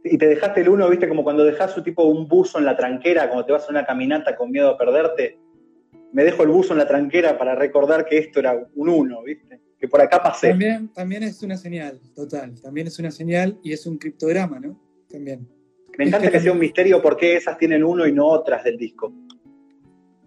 Y 0.04 0.16
te 0.16 0.26
dejaste 0.26 0.60
el 0.60 0.68
uno, 0.68 0.88
viste, 0.88 1.08
como 1.08 1.24
cuando 1.24 1.44
dejas 1.44 1.76
un 1.76 1.84
tipo 1.84 2.04
un 2.04 2.28
buzo 2.28 2.58
en 2.58 2.64
la 2.64 2.76
tranquera, 2.76 3.28
cuando 3.28 3.46
te 3.46 3.52
vas 3.52 3.66
a 3.66 3.70
una 3.70 3.84
caminata 3.84 4.36
con 4.36 4.50
miedo 4.50 4.70
a 4.70 4.78
perderte. 4.78 5.38
Me 6.12 6.24
dejo 6.24 6.42
el 6.42 6.48
buzo 6.48 6.72
en 6.72 6.78
la 6.78 6.88
tranquera 6.88 7.36
para 7.36 7.54
recordar 7.54 8.06
que 8.06 8.18
esto 8.18 8.40
era 8.40 8.68
un 8.74 8.88
uno, 8.88 9.22
viste, 9.22 9.60
que 9.78 9.88
por 9.88 10.00
acá 10.00 10.22
pasé. 10.22 10.50
También, 10.50 10.88
también 10.88 11.22
es 11.22 11.42
una 11.42 11.56
señal, 11.56 12.00
total. 12.14 12.60
También 12.60 12.88
es 12.88 12.98
una 12.98 13.10
señal 13.10 13.58
y 13.62 13.72
es 13.72 13.86
un 13.86 13.98
criptograma, 13.98 14.58
¿no? 14.58 14.80
También. 15.08 15.48
Me 15.96 16.04
encanta 16.04 16.30
que, 16.30 16.40
sea 16.40 16.52
un 16.52 16.58
misterio 16.58 17.00
por 17.02 17.16
qué 17.16 17.36
esas 17.36 17.58
tienen 17.58 17.84
uno 17.84 18.06
y 18.06 18.12
no 18.12 18.26
otras 18.26 18.64
del 18.64 18.76
disco. 18.76 19.12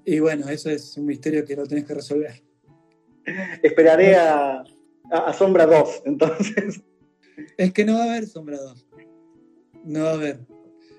Y 0.05 0.19
bueno, 0.19 0.49
eso 0.49 0.69
es 0.69 0.97
un 0.97 1.05
misterio 1.05 1.45
que 1.45 1.55
lo 1.55 1.65
tenés 1.65 1.85
que 1.85 1.93
resolver. 1.93 2.41
Esperaré 3.61 4.15
a, 4.15 4.63
a, 5.11 5.33
Sombra 5.33 5.65
2, 5.65 6.03
entonces. 6.05 6.81
Es 7.57 7.73
que 7.73 7.85
no 7.85 7.93
va 7.93 8.03
a 8.03 8.11
haber 8.11 8.27
Sombra 8.27 8.57
2. 8.57 8.87
No 9.85 10.03
va 10.03 10.11
a 10.11 10.13
haber. 10.13 10.39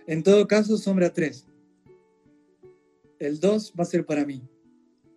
En 0.07 0.23
todo 0.23 0.47
caso, 0.47 0.77
Sombra 0.77 1.13
3. 1.13 1.47
El 3.19 3.41
2 3.41 3.75
va 3.79 3.83
a 3.83 3.87
ser 3.87 4.05
para 4.05 4.25
mí. 4.25 4.43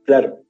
Claro. 0.04 0.45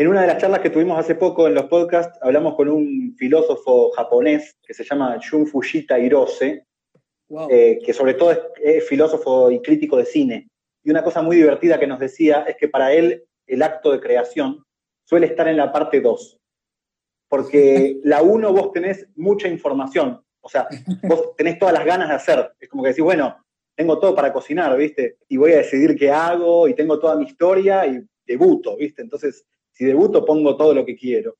En 0.00 0.08
una 0.08 0.22
de 0.22 0.28
las 0.28 0.38
charlas 0.38 0.60
que 0.60 0.70
tuvimos 0.70 0.98
hace 0.98 1.14
poco 1.14 1.46
en 1.46 1.52
los 1.52 1.66
podcasts, 1.66 2.18
hablamos 2.22 2.54
con 2.54 2.70
un 2.70 3.14
filósofo 3.18 3.90
japonés 3.90 4.56
que 4.66 4.72
se 4.72 4.82
llama 4.82 5.18
Shun 5.20 5.46
Fujita 5.46 5.98
Hirose, 5.98 6.64
eh, 7.50 7.78
que 7.84 7.92
sobre 7.92 8.14
todo 8.14 8.30
es, 8.62 8.88
filósofo 8.88 9.50
y 9.50 9.60
crítico 9.60 9.98
de 9.98 10.06
cine. 10.06 10.48
Y 10.82 10.90
una 10.90 11.04
cosa 11.04 11.20
muy 11.20 11.36
divertida 11.36 11.78
que 11.78 11.86
nos 11.86 11.98
decía 11.98 12.44
es 12.48 12.56
que 12.56 12.66
para 12.66 12.94
él 12.94 13.26
el 13.46 13.62
acto 13.62 13.92
de 13.92 14.00
creación 14.00 14.64
suele 15.04 15.26
estar 15.26 15.46
en 15.48 15.58
la 15.58 15.70
parte 15.70 16.00
2. 16.00 16.38
Porque 17.28 17.98
la 18.02 18.22
1 18.22 18.54
vos 18.54 18.72
tenés 18.72 19.06
mucha 19.16 19.48
información, 19.48 20.24
o 20.40 20.48
sea, 20.48 20.66
vos 21.02 21.36
tenés 21.36 21.58
todas 21.58 21.74
las 21.74 21.84
ganas 21.84 22.08
de 22.08 22.14
hacer. 22.14 22.52
Es 22.58 22.70
como 22.70 22.84
que 22.84 22.88
decís, 22.88 23.04
bueno, 23.04 23.36
tengo 23.76 23.98
todo 23.98 24.14
para 24.14 24.32
cocinar, 24.32 24.74
¿viste? 24.78 25.18
Y 25.28 25.36
voy 25.36 25.52
a 25.52 25.58
decidir 25.58 25.94
qué 25.94 26.10
hago, 26.10 26.68
y 26.68 26.74
tengo 26.74 26.98
toda 26.98 27.16
mi 27.16 27.26
historia, 27.26 27.86
y 27.86 28.02
debuto, 28.24 28.78
¿viste? 28.78 29.02
Entonces, 29.02 29.44
si 29.80 29.86
debuto, 29.86 30.26
pongo 30.26 30.58
todo 30.58 30.74
lo 30.74 30.84
que 30.84 30.94
quiero. 30.94 31.38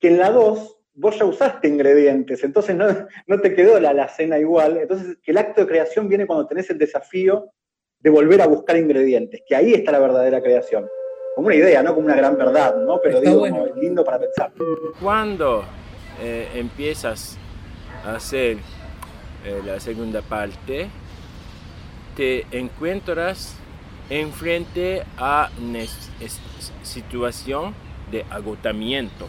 Que 0.00 0.08
en 0.08 0.18
la 0.18 0.30
2, 0.30 0.78
vos 0.94 1.18
ya 1.18 1.26
usaste 1.26 1.68
ingredientes, 1.68 2.42
entonces 2.42 2.74
no, 2.74 2.86
no 3.26 3.40
te 3.42 3.54
quedó 3.54 3.78
la, 3.78 3.92
la 3.92 4.08
cena 4.08 4.38
igual. 4.38 4.78
Entonces, 4.78 5.18
que 5.22 5.32
el 5.32 5.36
acto 5.36 5.60
de 5.60 5.66
creación 5.66 6.08
viene 6.08 6.26
cuando 6.26 6.46
tenés 6.46 6.70
el 6.70 6.78
desafío 6.78 7.50
de 8.00 8.08
volver 8.08 8.40
a 8.40 8.46
buscar 8.46 8.78
ingredientes, 8.78 9.42
que 9.46 9.54
ahí 9.54 9.74
está 9.74 9.92
la 9.92 9.98
verdadera 9.98 10.42
creación. 10.42 10.88
Como 11.34 11.48
una 11.48 11.56
idea, 11.56 11.82
no 11.82 11.94
como 11.94 12.06
una 12.06 12.16
gran 12.16 12.38
verdad, 12.38 12.74
¿no? 12.76 12.98
Pero 13.02 13.20
digo, 13.20 13.46
lindo 13.76 14.02
para 14.02 14.18
pensar. 14.18 14.50
Cuando 14.98 15.62
eh, 16.22 16.48
empiezas 16.54 17.36
a 18.02 18.14
hacer 18.14 18.56
eh, 19.44 19.60
la 19.66 19.78
segunda 19.78 20.22
parte, 20.22 20.88
te 22.16 22.46
encuentras 22.50 23.58
enfrente 24.10 25.02
a 25.16 25.50
una 25.58 25.80
situación 26.82 27.74
de 28.10 28.24
agotamiento, 28.30 29.28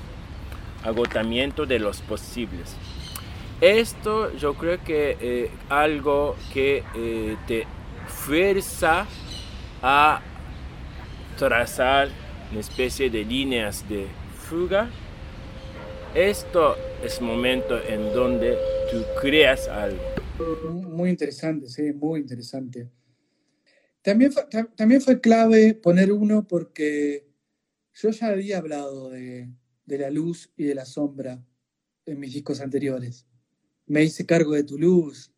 agotamiento 0.84 1.66
de 1.66 1.80
los 1.80 2.02
posibles. 2.02 2.76
Esto 3.62 4.36
yo 4.36 4.54
creo 4.56 4.84
que 4.84 5.18
eh, 5.20 5.52
algo 5.70 6.36
que 6.54 6.84
eh, 6.94 7.38
te 7.48 7.66
fuerza 8.08 9.08
a 9.82 10.22
trazar 11.38 12.10
una 12.52 12.60
especie 12.60 13.10
de 13.10 13.24
líneas 13.24 13.88
de 13.88 14.08
fuga. 14.38 14.90
Esto 16.14 16.76
es 17.04 17.22
momento 17.22 17.78
en 17.82 18.14
donde 18.14 18.58
tú 18.92 19.04
creas 19.22 19.68
algo. 19.68 20.02
Muy 20.90 21.10
interesante, 21.10 21.68
sí, 21.68 21.94
muy 21.94 22.22
interesante. 22.22 22.90
También 24.06 24.32
fue, 24.32 24.46
también 24.76 25.02
fue 25.02 25.20
clave 25.20 25.74
poner 25.74 26.12
uno 26.12 26.48
porque 26.48 27.28
yo 27.92 28.12
ya 28.12 28.28
había 28.28 28.60
hablado 28.60 29.10
de, 29.10 29.52
de 29.84 29.98
la 29.98 30.12
luz 30.12 30.54
y 30.56 30.66
de 30.66 30.76
la 30.76 30.86
sombra 30.86 31.44
en 32.06 32.20
mis 32.20 32.32
discos 32.32 32.62
anteriores. 32.62 33.26
Me 33.88 34.04
hice 34.04 34.24
cargo 34.24 34.54
de 34.54 34.64
tu 34.64 34.78
luz, 34.78 35.34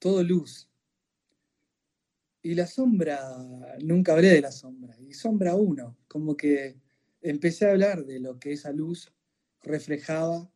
todo 0.00 0.24
luz. 0.24 0.68
Y 2.42 2.54
la 2.54 2.66
sombra, 2.66 3.20
nunca 3.80 4.14
hablé 4.14 4.30
de 4.30 4.40
la 4.40 4.50
sombra. 4.50 4.96
Y 4.98 5.12
sombra 5.14 5.54
uno, 5.54 5.96
como 6.08 6.36
que 6.36 6.80
empecé 7.22 7.66
a 7.66 7.70
hablar 7.70 8.04
de 8.06 8.18
lo 8.18 8.40
que 8.40 8.52
esa 8.52 8.72
luz 8.72 9.12
reflejaba 9.62 10.50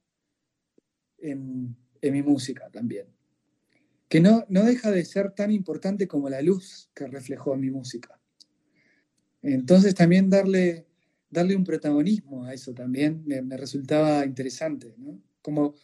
en, 1.19 1.77
mi 2.03 2.23
música 2.23 2.69
también. 2.71 3.14
Que 4.15 4.21
no, 4.21 4.45
no 4.49 4.63
deja 4.63 4.93
de 4.93 5.05
ser 5.05 5.33
tan 5.33 5.51
importante 5.51 6.07
como 6.07 6.29
la 6.29 6.41
luz 6.41 6.89
que 6.95 7.09
reflejó 7.09 7.57
mi 7.57 7.69
música. 7.69 8.21
Entonces 9.43 9.93
también 9.97 10.31
darle, 10.31 10.87
darle 11.29 11.57
un 11.57 11.65
protagonismo 11.65 12.45
a 12.45 12.55
eso 12.55 12.73
también 12.73 13.25
me, 13.27 13.57
resultaba 13.57 14.25
interesante. 14.25 14.95
Como, 15.43 15.75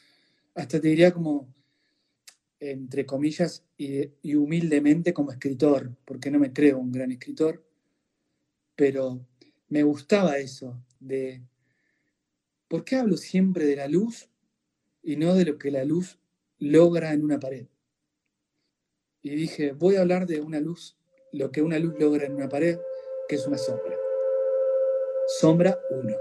hasta 0.54 0.80
te 0.80 0.86
diría 0.86 1.12
como 1.12 1.52
entre 2.60 3.04
comillas, 3.04 3.64
y, 3.76 4.36
humildemente 4.36 5.12
como 5.12 5.32
escritor, 5.32 5.96
porque 6.04 6.30
no 6.30 6.38
me 6.38 6.52
creo 6.52 6.78
un 6.78 6.92
gran 6.92 7.10
escritor, 7.10 7.66
pero 8.76 9.26
me 9.68 9.82
gustaba 9.82 10.38
eso, 10.38 10.80
de 11.00 11.42
¿por 12.68 12.84
qué 12.84 12.94
hablo 12.94 13.16
siempre 13.16 13.66
de 13.66 13.74
la 13.74 13.88
luz 13.88 14.30
y 15.02 15.16
no 15.16 15.34
de 15.34 15.46
lo 15.46 15.58
que 15.58 15.72
la 15.72 15.84
luz 15.84 16.20
logra 16.60 17.12
en 17.12 17.24
una 17.24 17.40
pared? 17.40 17.66
Y 19.22 19.30
dije, 19.34 19.72
voy 19.72 19.96
a 19.96 20.00
hablar 20.00 20.26
de 20.26 20.40
una 20.40 20.60
luz, 20.60 20.96
lo 21.32 21.50
que 21.50 21.60
una 21.60 21.78
luz 21.78 21.94
logra 21.98 22.24
en 22.24 22.34
una 22.34 22.48
pared, 22.48 22.78
que 23.28 23.36
es 23.36 23.46
una 23.46 23.58
sombra. 23.58 23.94
Sombra 25.38 25.78
1. 25.90 26.16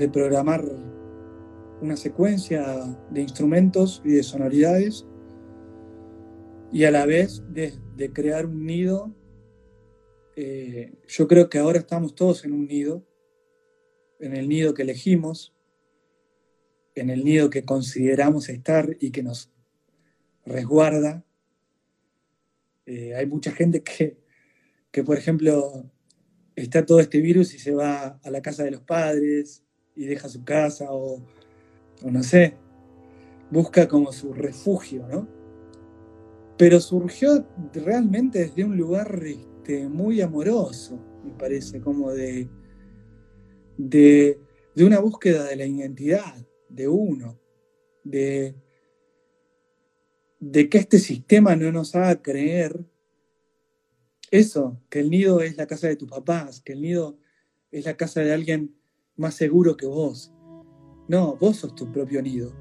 Desde 0.00 0.12
programar 0.14 0.64
una 1.82 1.94
secuencia 1.94 2.98
de 3.10 3.20
instrumentos 3.20 4.00
y 4.02 4.12
de 4.12 4.22
sonoridades, 4.22 5.06
y 6.72 6.84
a 6.84 6.90
la 6.90 7.04
vez 7.04 7.42
de, 7.50 7.74
crear 8.14 8.46
un 8.46 8.64
nido. 8.64 9.14
Eh, 10.36 10.94
yo 11.06 11.28
creo 11.28 11.50
que 11.50 11.58
ahora 11.58 11.80
estamos 11.80 12.14
todos 12.14 12.46
en 12.46 12.52
un 12.52 12.66
nido, 12.66 13.06
en 14.20 14.34
el 14.34 14.48
nido 14.48 14.72
que 14.72 14.82
elegimos, 14.82 15.54
en 16.94 17.10
el 17.10 17.22
nido 17.22 17.50
que 17.50 17.66
consideramos 17.66 18.48
estar 18.48 18.96
y 19.00 19.10
que 19.10 19.22
nos 19.22 19.52
resguarda. 20.46 21.26
Eh, 22.86 23.14
hay 23.14 23.26
mucha 23.26 23.52
gente 23.52 23.82
que, 23.82 24.16
que, 24.90 25.04
por 25.04 25.18
ejemplo, 25.18 25.84
está 26.56 26.86
todo 26.86 27.00
este 27.00 27.20
virus 27.20 27.52
y 27.52 27.58
se 27.58 27.74
va 27.74 28.18
a 28.22 28.30
la 28.30 28.40
casa 28.40 28.64
de 28.64 28.70
los 28.70 28.80
padres 28.80 29.62
y 29.94 30.06
deja 30.06 30.28
su 30.28 30.44
casa 30.44 30.86
o, 30.90 31.20
o 32.02 32.10
no 32.10 32.22
sé, 32.22 32.56
busca 33.50 33.88
como 33.88 34.12
su 34.12 34.32
refugio, 34.32 35.06
¿no? 35.08 35.28
Pero 36.56 36.80
surgió 36.80 37.46
realmente 37.72 38.40
desde 38.40 38.64
un 38.64 38.76
lugar 38.76 39.22
este, 39.24 39.88
muy 39.88 40.20
amoroso, 40.20 40.98
me 41.24 41.32
parece, 41.32 41.80
como 41.80 42.12
de, 42.12 42.48
de, 43.76 44.38
de 44.74 44.84
una 44.84 45.00
búsqueda 45.00 45.44
de 45.44 45.56
la 45.56 45.66
identidad 45.66 46.46
de 46.68 46.88
uno, 46.88 47.38
de, 48.04 48.54
de 50.38 50.68
que 50.68 50.78
este 50.78 50.98
sistema 50.98 51.56
no 51.56 51.72
nos 51.72 51.94
haga 51.94 52.22
creer 52.22 52.84
eso, 54.30 54.80
que 54.88 55.00
el 55.00 55.10
nido 55.10 55.40
es 55.40 55.56
la 55.56 55.66
casa 55.66 55.88
de 55.88 55.96
tus 55.96 56.08
papás, 56.08 56.60
que 56.60 56.72
el 56.72 56.82
nido 56.82 57.18
es 57.70 57.84
la 57.84 57.96
casa 57.96 58.20
de 58.20 58.32
alguien 58.32 58.79
más 59.20 59.34
seguro 59.34 59.76
que 59.76 59.86
vos. 59.86 60.32
No, 61.06 61.36
vos 61.36 61.56
sos 61.56 61.74
tu 61.74 61.90
propio 61.92 62.22
nido. 62.22 62.52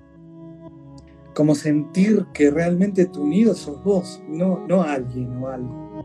Como 1.34 1.56
sentir 1.56 2.26
que 2.34 2.52
realmente 2.52 3.06
tu 3.06 3.26
nido 3.26 3.56
sos 3.56 3.82
vos, 3.84 4.22
no, 4.28 4.68
no 4.68 4.82
alguien 4.82 5.42
o 5.42 5.48
algo. 5.48 6.04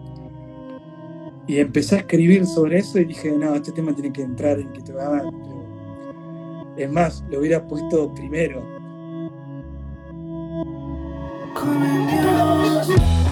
Y 1.46 1.59
empecé 1.59 1.96
a 1.96 1.98
escribir 1.98 2.46
sobre 2.46 2.78
eso 2.78 2.98
y 2.98 3.05
dije, 3.05 3.36
no, 3.36 3.55
este 3.55 3.72
tema 3.72 3.94
tiene 3.94 4.12
que 4.12 4.22
entrar 4.22 4.59
en 4.59 4.72
que 4.72 4.80
te 4.80 4.92
va 4.92 5.18
a... 5.18 5.30
Es 6.76 6.90
más, 6.90 7.24
lo 7.30 7.40
hubiera 7.40 7.66
puesto 7.66 8.14
primero. 8.14 8.62
Come 11.55 12.07
Dios. 12.11 13.23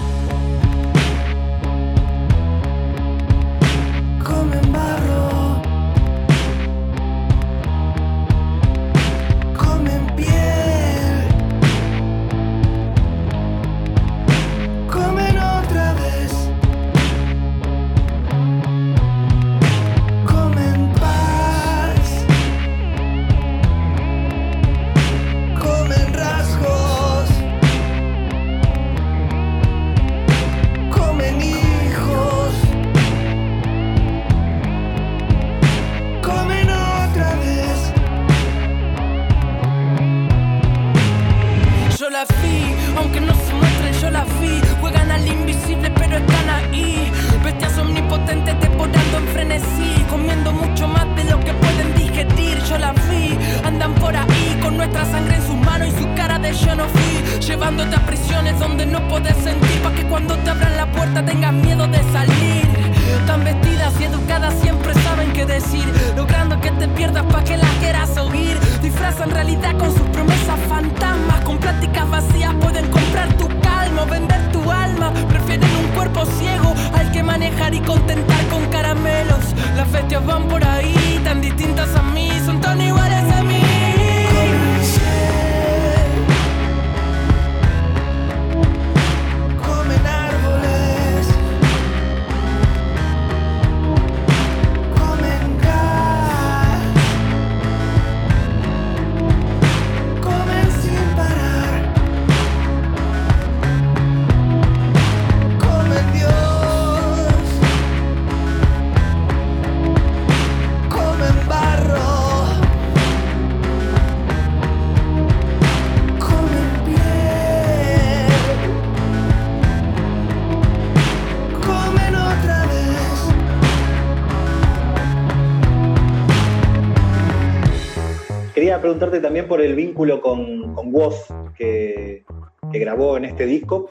Preguntarte 128.83 129.21
también 129.21 129.47
por 129.47 129.61
el 129.61 129.75
vínculo 129.75 130.19
con, 130.19 130.73
con 130.75 130.93
Woz 130.93 131.27
que, 131.57 132.25
que 132.71 132.79
grabó 132.79 133.15
en 133.15 133.23
este 133.25 133.45
disco. 133.45 133.89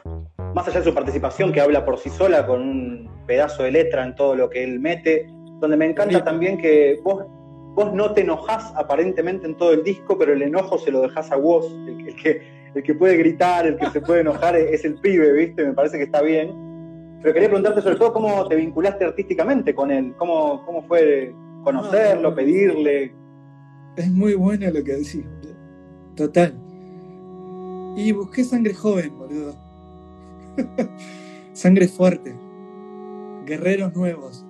Más 0.55 0.68
allá 0.68 0.80
de 0.80 0.84
su 0.84 0.93
participación, 0.95 1.51
que 1.51 1.62
habla 1.62 1.82
por 1.86 1.97
sí 1.99 2.11
sola, 2.11 2.47
con 2.47 2.61
un 2.61 3.11
pedazo 3.26 3.62
de 3.62 3.70
letra 3.70 4.05
en 4.05 4.14
todo 4.14 4.36
lo 4.36 4.51
que 4.51 4.62
él 4.62 4.80
mete, 4.80 5.26
donde 5.61 5.78
me 5.78 5.86
encanta 5.86 6.18
Sí. 6.18 6.24
también 6.24 6.59
que 6.59 7.01
vos, 7.03 7.24
vos 7.74 7.95
no 7.95 8.12
te 8.12 8.20
enojás 8.20 8.70
aparentemente 8.76 9.47
en 9.47 9.57
todo 9.57 9.72
el 9.72 9.82
disco, 9.82 10.18
pero 10.18 10.34
el 10.34 10.43
enojo 10.43 10.76
se 10.78 10.90
lo 10.90 11.01
dejás 11.01 11.32
a 11.32 11.38
Woz. 11.38 11.72
El, 11.88 11.97
que- 11.97 12.09
el 12.11 12.16
que, 12.16 12.43
el 12.74 12.82
que 12.82 12.95
puede 12.95 13.16
gritar, 13.16 13.66
el 13.66 13.76
que 13.78 13.86
se 13.86 14.03
puede 14.03 14.20
enojar 14.20 14.57
es 14.57 14.84
el 14.84 14.97
pibe, 14.97 15.32
¿viste? 15.32 15.64
Me 15.64 15.72
parece 15.72 15.97
que 15.97 16.05
está 16.05 16.20
bien. 16.20 16.53
Pero 17.22 17.32
quería 17.32 17.49
preguntarte 17.49 17.80
sobre 17.80 17.97
todo 17.97 18.12
cómo 18.12 18.47
te 18.47 18.57
vinculaste 18.57 19.07
artísticamente 19.07 19.74
con 19.74 19.90
él, 19.90 20.12
cómo, 20.18 20.66
cómo 20.66 20.82
fue 20.82 21.32
conocerlo, 21.64 22.34
pedirle. 22.34 23.14
Es 23.97 24.11
muy 24.11 24.34
bueno 24.34 24.70
lo 24.70 24.82
que 24.82 24.93
decís. 24.93 25.24
Total. 26.16 26.55
Y 27.97 28.12
busqué 28.12 28.45
sangre 28.45 28.74
joven, 28.74 29.16
boludo. 29.18 29.55
sangre 31.53 31.88
fuerte. 31.88 32.34
Guerreros 33.45 33.95
nuevos. 33.95 34.47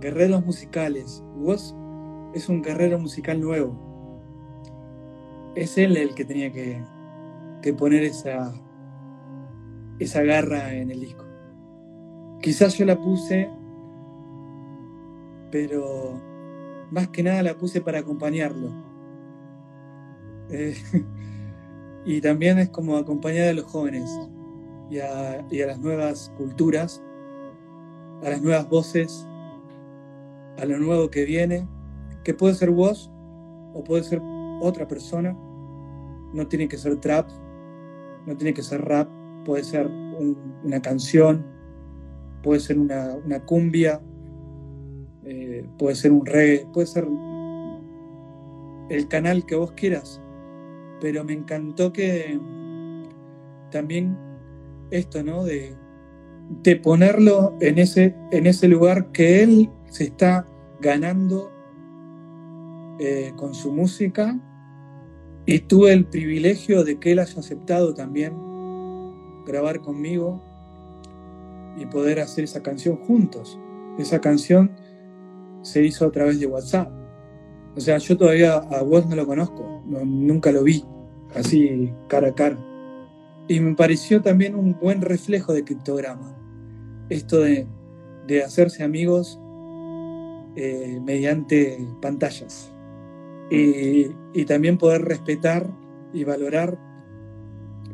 Guerreros 0.00 0.44
musicales. 0.44 1.22
Vos 1.36 1.74
es 2.34 2.48
un 2.48 2.62
guerrero 2.62 2.98
musical 2.98 3.40
nuevo. 3.40 3.76
Es 5.54 5.76
él 5.76 5.96
el 5.96 6.14
que 6.14 6.24
tenía 6.24 6.52
que, 6.52 6.82
que 7.60 7.74
poner 7.74 8.04
esa, 8.04 8.54
esa 9.98 10.22
garra 10.22 10.72
en 10.74 10.90
el 10.90 11.00
disco. 11.00 11.24
Quizás 12.40 12.78
yo 12.78 12.86
la 12.86 12.98
puse, 12.98 13.50
pero 15.50 16.29
más 16.90 17.08
que 17.08 17.22
nada 17.22 17.42
la 17.42 17.56
puse 17.56 17.80
para 17.80 18.00
acompañarlo. 18.00 18.70
Eh, 20.50 20.74
y 22.04 22.20
también 22.20 22.58
es 22.58 22.68
como 22.70 22.96
acompañar 22.96 23.48
a 23.48 23.52
los 23.52 23.64
jóvenes 23.64 24.10
y 24.90 24.98
a, 24.98 25.46
las 25.66 25.78
nuevas 25.78 26.32
culturas, 26.36 27.02
a 28.22 28.30
las 28.30 28.42
nuevas 28.42 28.68
voces, 28.68 29.26
a 30.58 30.64
lo 30.64 30.78
nuevo 30.78 31.10
que 31.10 31.24
viene, 31.24 31.68
que 32.24 32.34
puede 32.34 32.54
ser 32.54 32.70
vos 32.70 33.10
o 33.72 33.84
puede 33.84 34.02
ser 34.02 34.20
otra 34.60 34.88
persona. 34.88 35.36
No 36.32 36.46
tiene 36.48 36.68
que 36.68 36.76
ser 36.76 36.96
trap, 36.96 37.28
no 38.26 38.36
tiene 38.36 38.52
que 38.52 38.62
ser 38.62 38.82
rap, 38.82 39.08
puede 39.44 39.62
ser 39.64 39.86
un- 39.86 40.36
una 40.64 40.82
canción, 40.82 41.46
puede 42.42 42.60
ser 42.60 42.78
una 42.78 43.44
cumbia, 43.46 44.00
eh, 45.32 45.64
puede 45.78 45.94
ser 45.94 46.10
un 46.10 46.26
reggae, 46.26 46.66
puede 46.72 46.88
ser 46.88 47.06
el 48.88 49.06
canal 49.06 49.46
que 49.46 49.54
vos 49.54 49.70
quieras. 49.72 50.20
Pero 51.00 51.22
me 51.22 51.34
encantó 51.34 51.92
que 51.92 52.38
también 53.70 54.18
esto, 54.90 55.22
¿no? 55.22 55.44
De, 55.44 55.76
de 56.64 56.74
ponerlo 56.74 57.56
en 57.60 57.78
ese, 57.78 58.16
en 58.32 58.48
ese 58.48 58.66
lugar 58.66 59.12
que 59.12 59.44
él 59.44 59.70
se 59.88 60.04
está 60.04 60.46
ganando 60.80 61.52
eh, 62.98 63.32
con 63.36 63.54
su 63.54 63.72
música 63.72 64.36
y 65.46 65.60
tuve 65.60 65.92
el 65.92 66.06
privilegio 66.06 66.82
de 66.82 66.98
que 66.98 67.12
él 67.12 67.20
haya 67.20 67.38
aceptado 67.38 67.94
también 67.94 68.34
grabar 69.46 69.80
conmigo 69.80 70.42
y 71.76 71.86
poder 71.86 72.18
hacer 72.18 72.42
esa 72.42 72.64
canción 72.64 72.96
juntos. 72.96 73.60
Esa 73.96 74.20
canción 74.20 74.72
se 75.62 75.84
hizo 75.84 76.06
a 76.06 76.10
través 76.12 76.40
de 76.40 76.46
WhatsApp. 76.46 76.90
O 77.76 77.80
sea, 77.80 77.98
yo 77.98 78.16
todavía 78.16 78.54
a 78.56 78.82
vos 78.82 79.06
no 79.06 79.14
lo 79.16 79.26
conozco, 79.26 79.82
no- 79.86 80.04
nunca 80.04 80.50
lo 80.52 80.62
vi 80.64 80.84
así 81.34 81.92
cara 82.08 82.28
a 82.28 82.34
cara. 82.34 82.58
Y 83.48 83.60
me 83.60 83.74
pareció 83.74 84.22
también 84.22 84.54
un 84.54 84.76
buen 84.80 85.00
reflejo 85.00 85.52
de 85.52 85.64
criptograma. 85.64 86.36
Esto 87.08 87.40
de, 87.40 87.66
de 88.26 88.42
hacerse 88.44 88.82
amigos 88.84 89.40
eh, 90.56 91.00
mediante 91.04 91.78
pantallas. 92.00 92.72
Y, 93.50 94.06
y 94.32 94.44
también 94.44 94.78
poder 94.78 95.02
respetar 95.02 95.68
y 96.12 96.22
valorar 96.24 96.78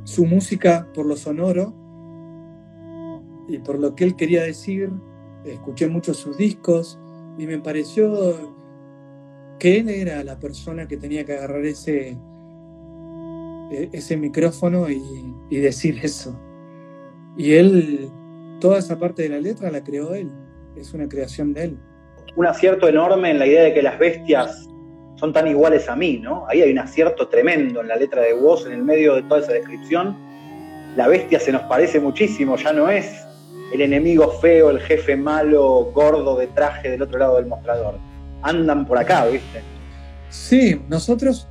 su 0.05 0.25
música 0.27 0.89
por 0.95 1.07
lo 1.07 1.17
sonoro 1.17 1.75
y 3.49 3.59
por 3.59 3.79
lo 3.79 3.95
que 3.95 4.05
él 4.05 4.17
quería 4.17 4.43
decir. 4.43 4.91
Escuché 5.45 5.89
mucho 5.89 6.13
sus 6.13 6.37
discos 6.37 6.99
y 7.39 7.47
me 7.47 7.59
pareció 7.59 8.55
que 9.59 9.79
él 9.79 9.89
era 9.89 10.23
la 10.25 10.39
persona 10.39 10.87
que 10.87 10.97
tenía 10.97 11.25
que 11.25 11.35
agarrar 11.35 11.65
ese, 11.65 12.17
e- 13.71 13.89
ese 13.93 14.17
micrófono 14.17 14.89
y, 14.91 15.03
y 15.51 15.57
decir 15.59 15.99
eso. 16.03 16.39
Y 17.37 17.55
él, 17.55 18.11
toda 18.61 18.79
esa 18.79 18.99
parte 18.99 19.23
de 19.23 19.29
la 19.31 19.41
letra 19.41 19.71
la 19.71 19.83
creó 19.83 20.15
él, 20.15 20.31
es 20.77 20.95
una 20.95 21.09
creación 21.09 21.53
de 21.53 21.65
él. 21.65 21.79
Un 22.37 22.47
acierto 22.47 22.89
enorme 22.89 23.31
en 23.31 23.39
la 23.39 23.47
idea 23.47 23.63
de 23.65 23.75
que 23.75 23.83
las 23.83 23.99
bestias 23.99 24.69
son 25.17 25.33
tan 25.33 25.47
iguales 25.47 25.89
a 25.89 25.97
mí, 25.97 26.19
¿no? 26.19 26.47
Ahí 26.49 26.61
hay 26.61 26.71
un 26.71 26.79
acierto 26.79 27.29
tremendo 27.29 27.81
en 27.81 27.89
la 27.89 27.97
letra 27.97 28.23
de 28.23 28.35
vos, 28.35 28.67
en 28.67 28.73
el 28.73 28.83
medio 28.83 29.15
de 29.15 29.23
toda 29.23 29.41
esa 29.41 29.53
descripción. 29.53 30.17
La 30.97 31.09
bestia 31.09 31.41
se 31.41 31.53
nos 31.53 31.63
parece 31.63 32.01
muchísimo, 32.01 32.57
ya 32.57 32.73
no 32.73 32.91
es 32.91 33.27
el 33.73 33.81
enemigo 33.81 34.31
feo, 34.41 34.71
el 34.71 34.81
jefe 34.81 35.17
malo, 35.17 35.91
gordo 35.95 36.37
de 36.37 36.47
traje 36.49 36.91
del 36.91 37.03
otro 37.03 37.19
lado 37.19 37.37
del 37.37 37.47
mostrador. 37.47 37.99
Andan 38.43 38.87
por 38.87 38.99
acá, 38.99 39.27
¿viste? 39.27 39.63
Sí, 40.31 40.81
nosotros 40.89 41.49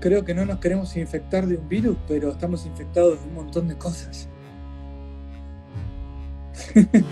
creo 0.00 0.24
que 0.24 0.34
no 0.34 0.44
nos 0.44 0.58
queremos 0.58 0.96
infectar 0.96 1.46
de 1.46 1.56
un 1.56 1.68
virus, 1.68 1.96
pero 2.08 2.30
estamos 2.30 2.66
infectados 2.66 3.20
de 3.20 3.28
un 3.28 3.34
montón 3.34 3.68
de 3.68 3.76
cosas. 3.76 4.28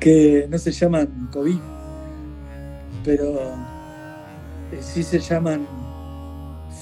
que 0.00 0.46
no 0.50 0.58
se 0.58 0.70
llaman 0.70 1.28
COVID, 1.32 1.58
pero 3.04 3.40
eh, 4.72 4.78
sí 4.80 5.02
se 5.02 5.18
llaman 5.18 5.66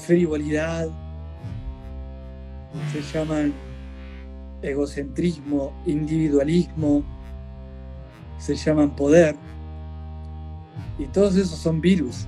frivolidad, 0.05 0.89
se 2.91 3.01
llaman 3.01 3.53
egocentrismo, 4.63 5.73
individualismo, 5.85 7.03
se 8.37 8.55
llaman 8.55 8.95
poder, 8.95 9.35
y 10.97 11.05
todos 11.05 11.35
esos 11.35 11.59
son 11.59 11.81
virus. 11.81 12.27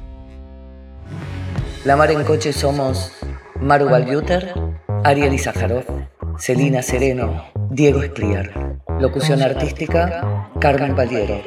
La 1.86 1.96
Mar 1.96 2.12
en 2.12 2.24
Coche 2.24 2.52
somos 2.52 3.12
Maru 3.60 3.86
Balbuter, 3.86 4.54
Ariel 5.04 5.34
Izajarov, 5.34 5.86
Celina 6.38 6.82
Sereno, 6.82 7.44
Diego 7.70 8.02
Espriar. 8.02 8.80
Locución 9.00 9.42
artística, 9.42 10.50
Carmen 10.60 10.96
Valiero. 10.96 11.42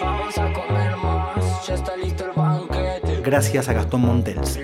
Vamos 0.00 0.38
a 0.38 0.52
comer 0.52 0.96
más, 0.96 1.66
ya 1.66 1.74
está 1.74 1.96
listo 1.96 2.24
el 2.26 2.32
banquete. 2.32 3.20
Gracias 3.22 3.68
a 3.68 3.72
Gastón 3.72 4.02
Montels. 4.02 4.58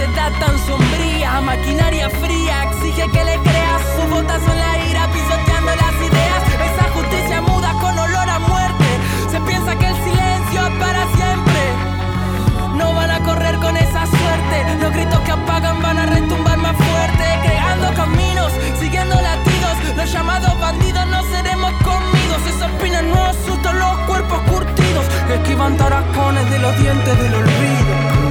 Su 0.00 0.06
necedad 0.06 0.32
tan 0.40 0.58
sombría, 0.66 1.42
maquinaria 1.42 2.08
fría, 2.08 2.64
exige 2.70 3.06
que 3.10 3.22
le 3.22 3.36
creas 3.36 3.82
su 3.96 4.08
botazo 4.08 4.50
en 4.50 4.58
la 4.58 4.78
ira, 4.88 5.06
pisoteando 5.12 5.76
las 5.76 5.94
ideas. 6.08 6.42
Esa 6.72 6.90
justicia 6.94 7.42
muda 7.42 7.70
con 7.82 7.98
olor 7.98 8.30
a 8.30 8.38
muerte. 8.38 8.86
Se 9.30 9.38
piensa 9.40 9.76
que 9.76 9.88
el 9.88 9.96
silencio 9.96 10.66
es 10.68 10.74
para 10.80 11.02
siempre. 11.16 11.60
No 12.76 12.94
van 12.94 13.10
a 13.10 13.20
correr 13.24 13.56
con 13.56 13.76
esa 13.76 14.06
suerte. 14.06 14.76
Los 14.80 14.90
gritos 14.90 15.20
que 15.20 15.32
apagan 15.32 15.82
van 15.82 15.98
a 15.98 16.06
retumbar 16.06 16.56
más 16.56 16.76
fuerte. 16.76 17.24
Creando 17.42 17.92
caminos, 17.92 18.52
siguiendo 18.80 19.14
latidos. 19.20 19.96
Los 19.96 20.10
llamados 20.10 20.58
bandidos 20.60 21.06
no 21.08 21.22
seremos 21.24 21.72
comidos. 21.84 22.40
Esos 22.48 22.70
pinos 22.82 23.02
nuevos 23.02 23.36
sustos, 23.46 23.74
los 23.74 23.98
cuerpos 24.06 24.40
curtidos. 24.50 25.04
Esquivan 25.30 25.76
taracones 25.76 26.50
de 26.50 26.58
los 26.58 26.78
dientes 26.78 27.18
del 27.18 27.34
olvido. 27.34 28.29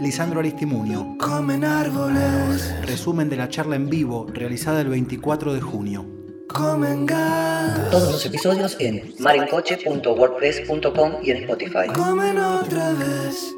Lisandro 0.00 0.40
Aristimunio. 0.40 1.16
Comen 1.18 1.64
árboles, 1.64 2.74
Resumen 2.86 3.28
de 3.28 3.36
la 3.36 3.48
charla 3.48 3.76
en 3.76 3.88
vivo 3.90 4.26
realizada 4.32 4.80
el 4.80 4.88
24 4.88 5.52
de 5.54 5.60
junio. 5.60 6.06
comen 6.48 7.04
gas, 7.06 7.90
Todos 7.90 8.10
los 8.12 8.24
episodios 8.26 8.76
en 8.80 9.14
marencoche.wordpress.com 9.18 11.12
y 11.22 11.30
en 11.30 11.36
Spotify. 11.44 11.86
comen 11.94 12.38
otra 12.38 12.92
vez. 12.94 13.54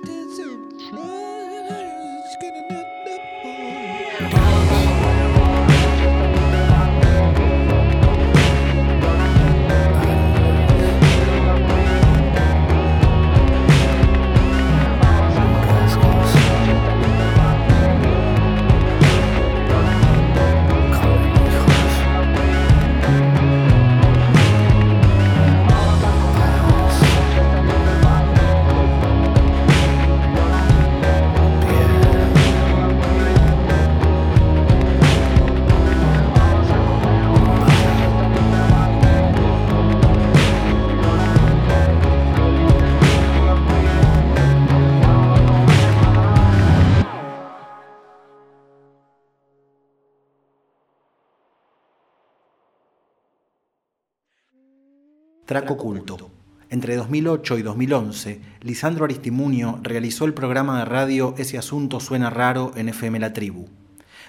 Track 55.52 55.70
Oculto. 55.70 56.30
Entre 56.70 56.96
2008 56.96 57.58
y 57.58 57.62
2011, 57.62 58.40
Lisandro 58.62 59.04
Aristimunio 59.04 59.78
realizó 59.82 60.24
el 60.24 60.32
programa 60.32 60.78
de 60.78 60.86
radio 60.86 61.34
Ese 61.36 61.58
Asunto 61.58 62.00
Suena 62.00 62.30
Raro 62.30 62.72
en 62.74 62.88
FM 62.88 63.20
La 63.20 63.34
Tribu. 63.34 63.66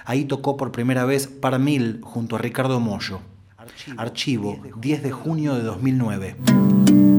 Ahí 0.03 0.26
tocó 0.26 0.57
por 0.57 0.74
primera 0.74 1.05
vez 1.05 1.28
Par 1.28 1.57
Mil 1.59 2.01
junto 2.03 2.36
a 2.36 2.39
Ricardo 2.39 2.82
Mollo. 2.82 3.21
Archivo, 3.95 4.61
10 4.82 5.01
de 5.01 5.11
junio 5.11 5.55
de 5.55 5.63
2009. 5.63 7.12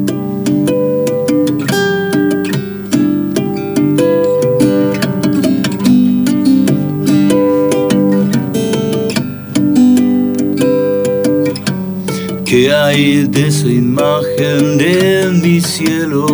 ¿Qué 12.57 12.73
hay 12.73 13.25
de 13.25 13.49
esa 13.49 13.67
imagen 13.67 14.79
de 14.79 15.29
mi 15.43 15.61
cielo? 15.61 16.25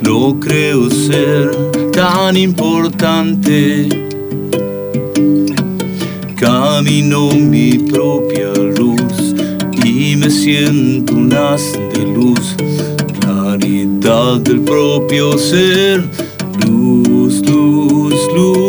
No 0.00 0.38
creo 0.38 0.88
ser 0.90 1.50
tan 1.90 2.36
importante. 2.36 3.88
Camino 6.36 7.32
mi 7.32 7.78
propia 7.78 8.52
luz 8.78 9.34
y 9.84 10.14
me 10.14 10.30
siento 10.30 11.14
un 11.14 11.32
haz 11.32 11.72
de 11.94 12.04
luz, 12.06 12.54
claridad 13.18 14.38
del 14.38 14.60
propio 14.60 15.36
ser, 15.36 16.04
luz, 16.64 17.40
luz, 17.40 18.14
luz 18.36 18.63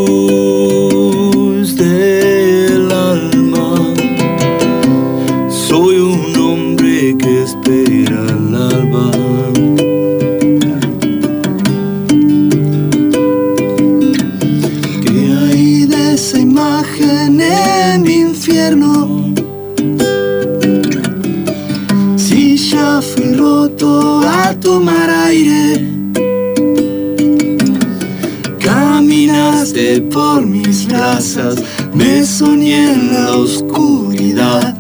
me 31.94 32.26
soñé 32.26 32.92
en 32.92 33.14
la 33.14 33.38
oscuridad, 33.38 34.78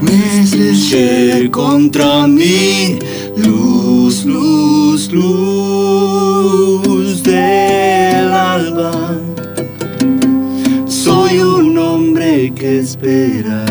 me 0.00 0.42
estrellé 0.42 1.50
contra 1.50 2.28
mí, 2.28 3.00
luz, 3.36 4.24
luz, 4.24 5.10
luz 5.10 5.64
del 7.24 8.32
alba. 8.32 9.18
Soy 10.86 11.40
un 11.40 11.76
hombre 11.76 12.52
que 12.54 12.78
espera 12.78 13.63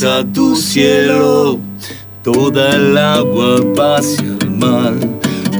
interesa 0.00 0.24
tu 0.32 0.56
cielo. 0.56 1.58
Toda 2.22 2.70
el 2.76 2.96
agua 2.96 3.58
hacia 3.96 4.36
el 4.40 4.50
mar. 4.50 4.94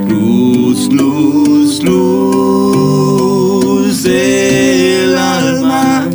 Luz, 0.07 0.89
luz, 0.91 1.83
luz 1.83 3.23
del 4.03 5.17
alma. 5.17 6.07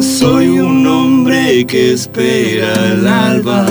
Soy 0.00 0.58
un 0.58 0.86
hombre 0.86 1.66
que 1.66 1.92
espera 1.92 2.72
el 2.92 3.06
alba. 3.06 3.66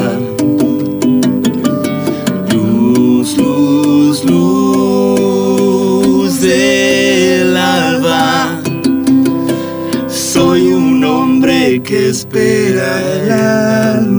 Espera 12.35 13.01
el 13.13 13.31
alma. 13.31 14.14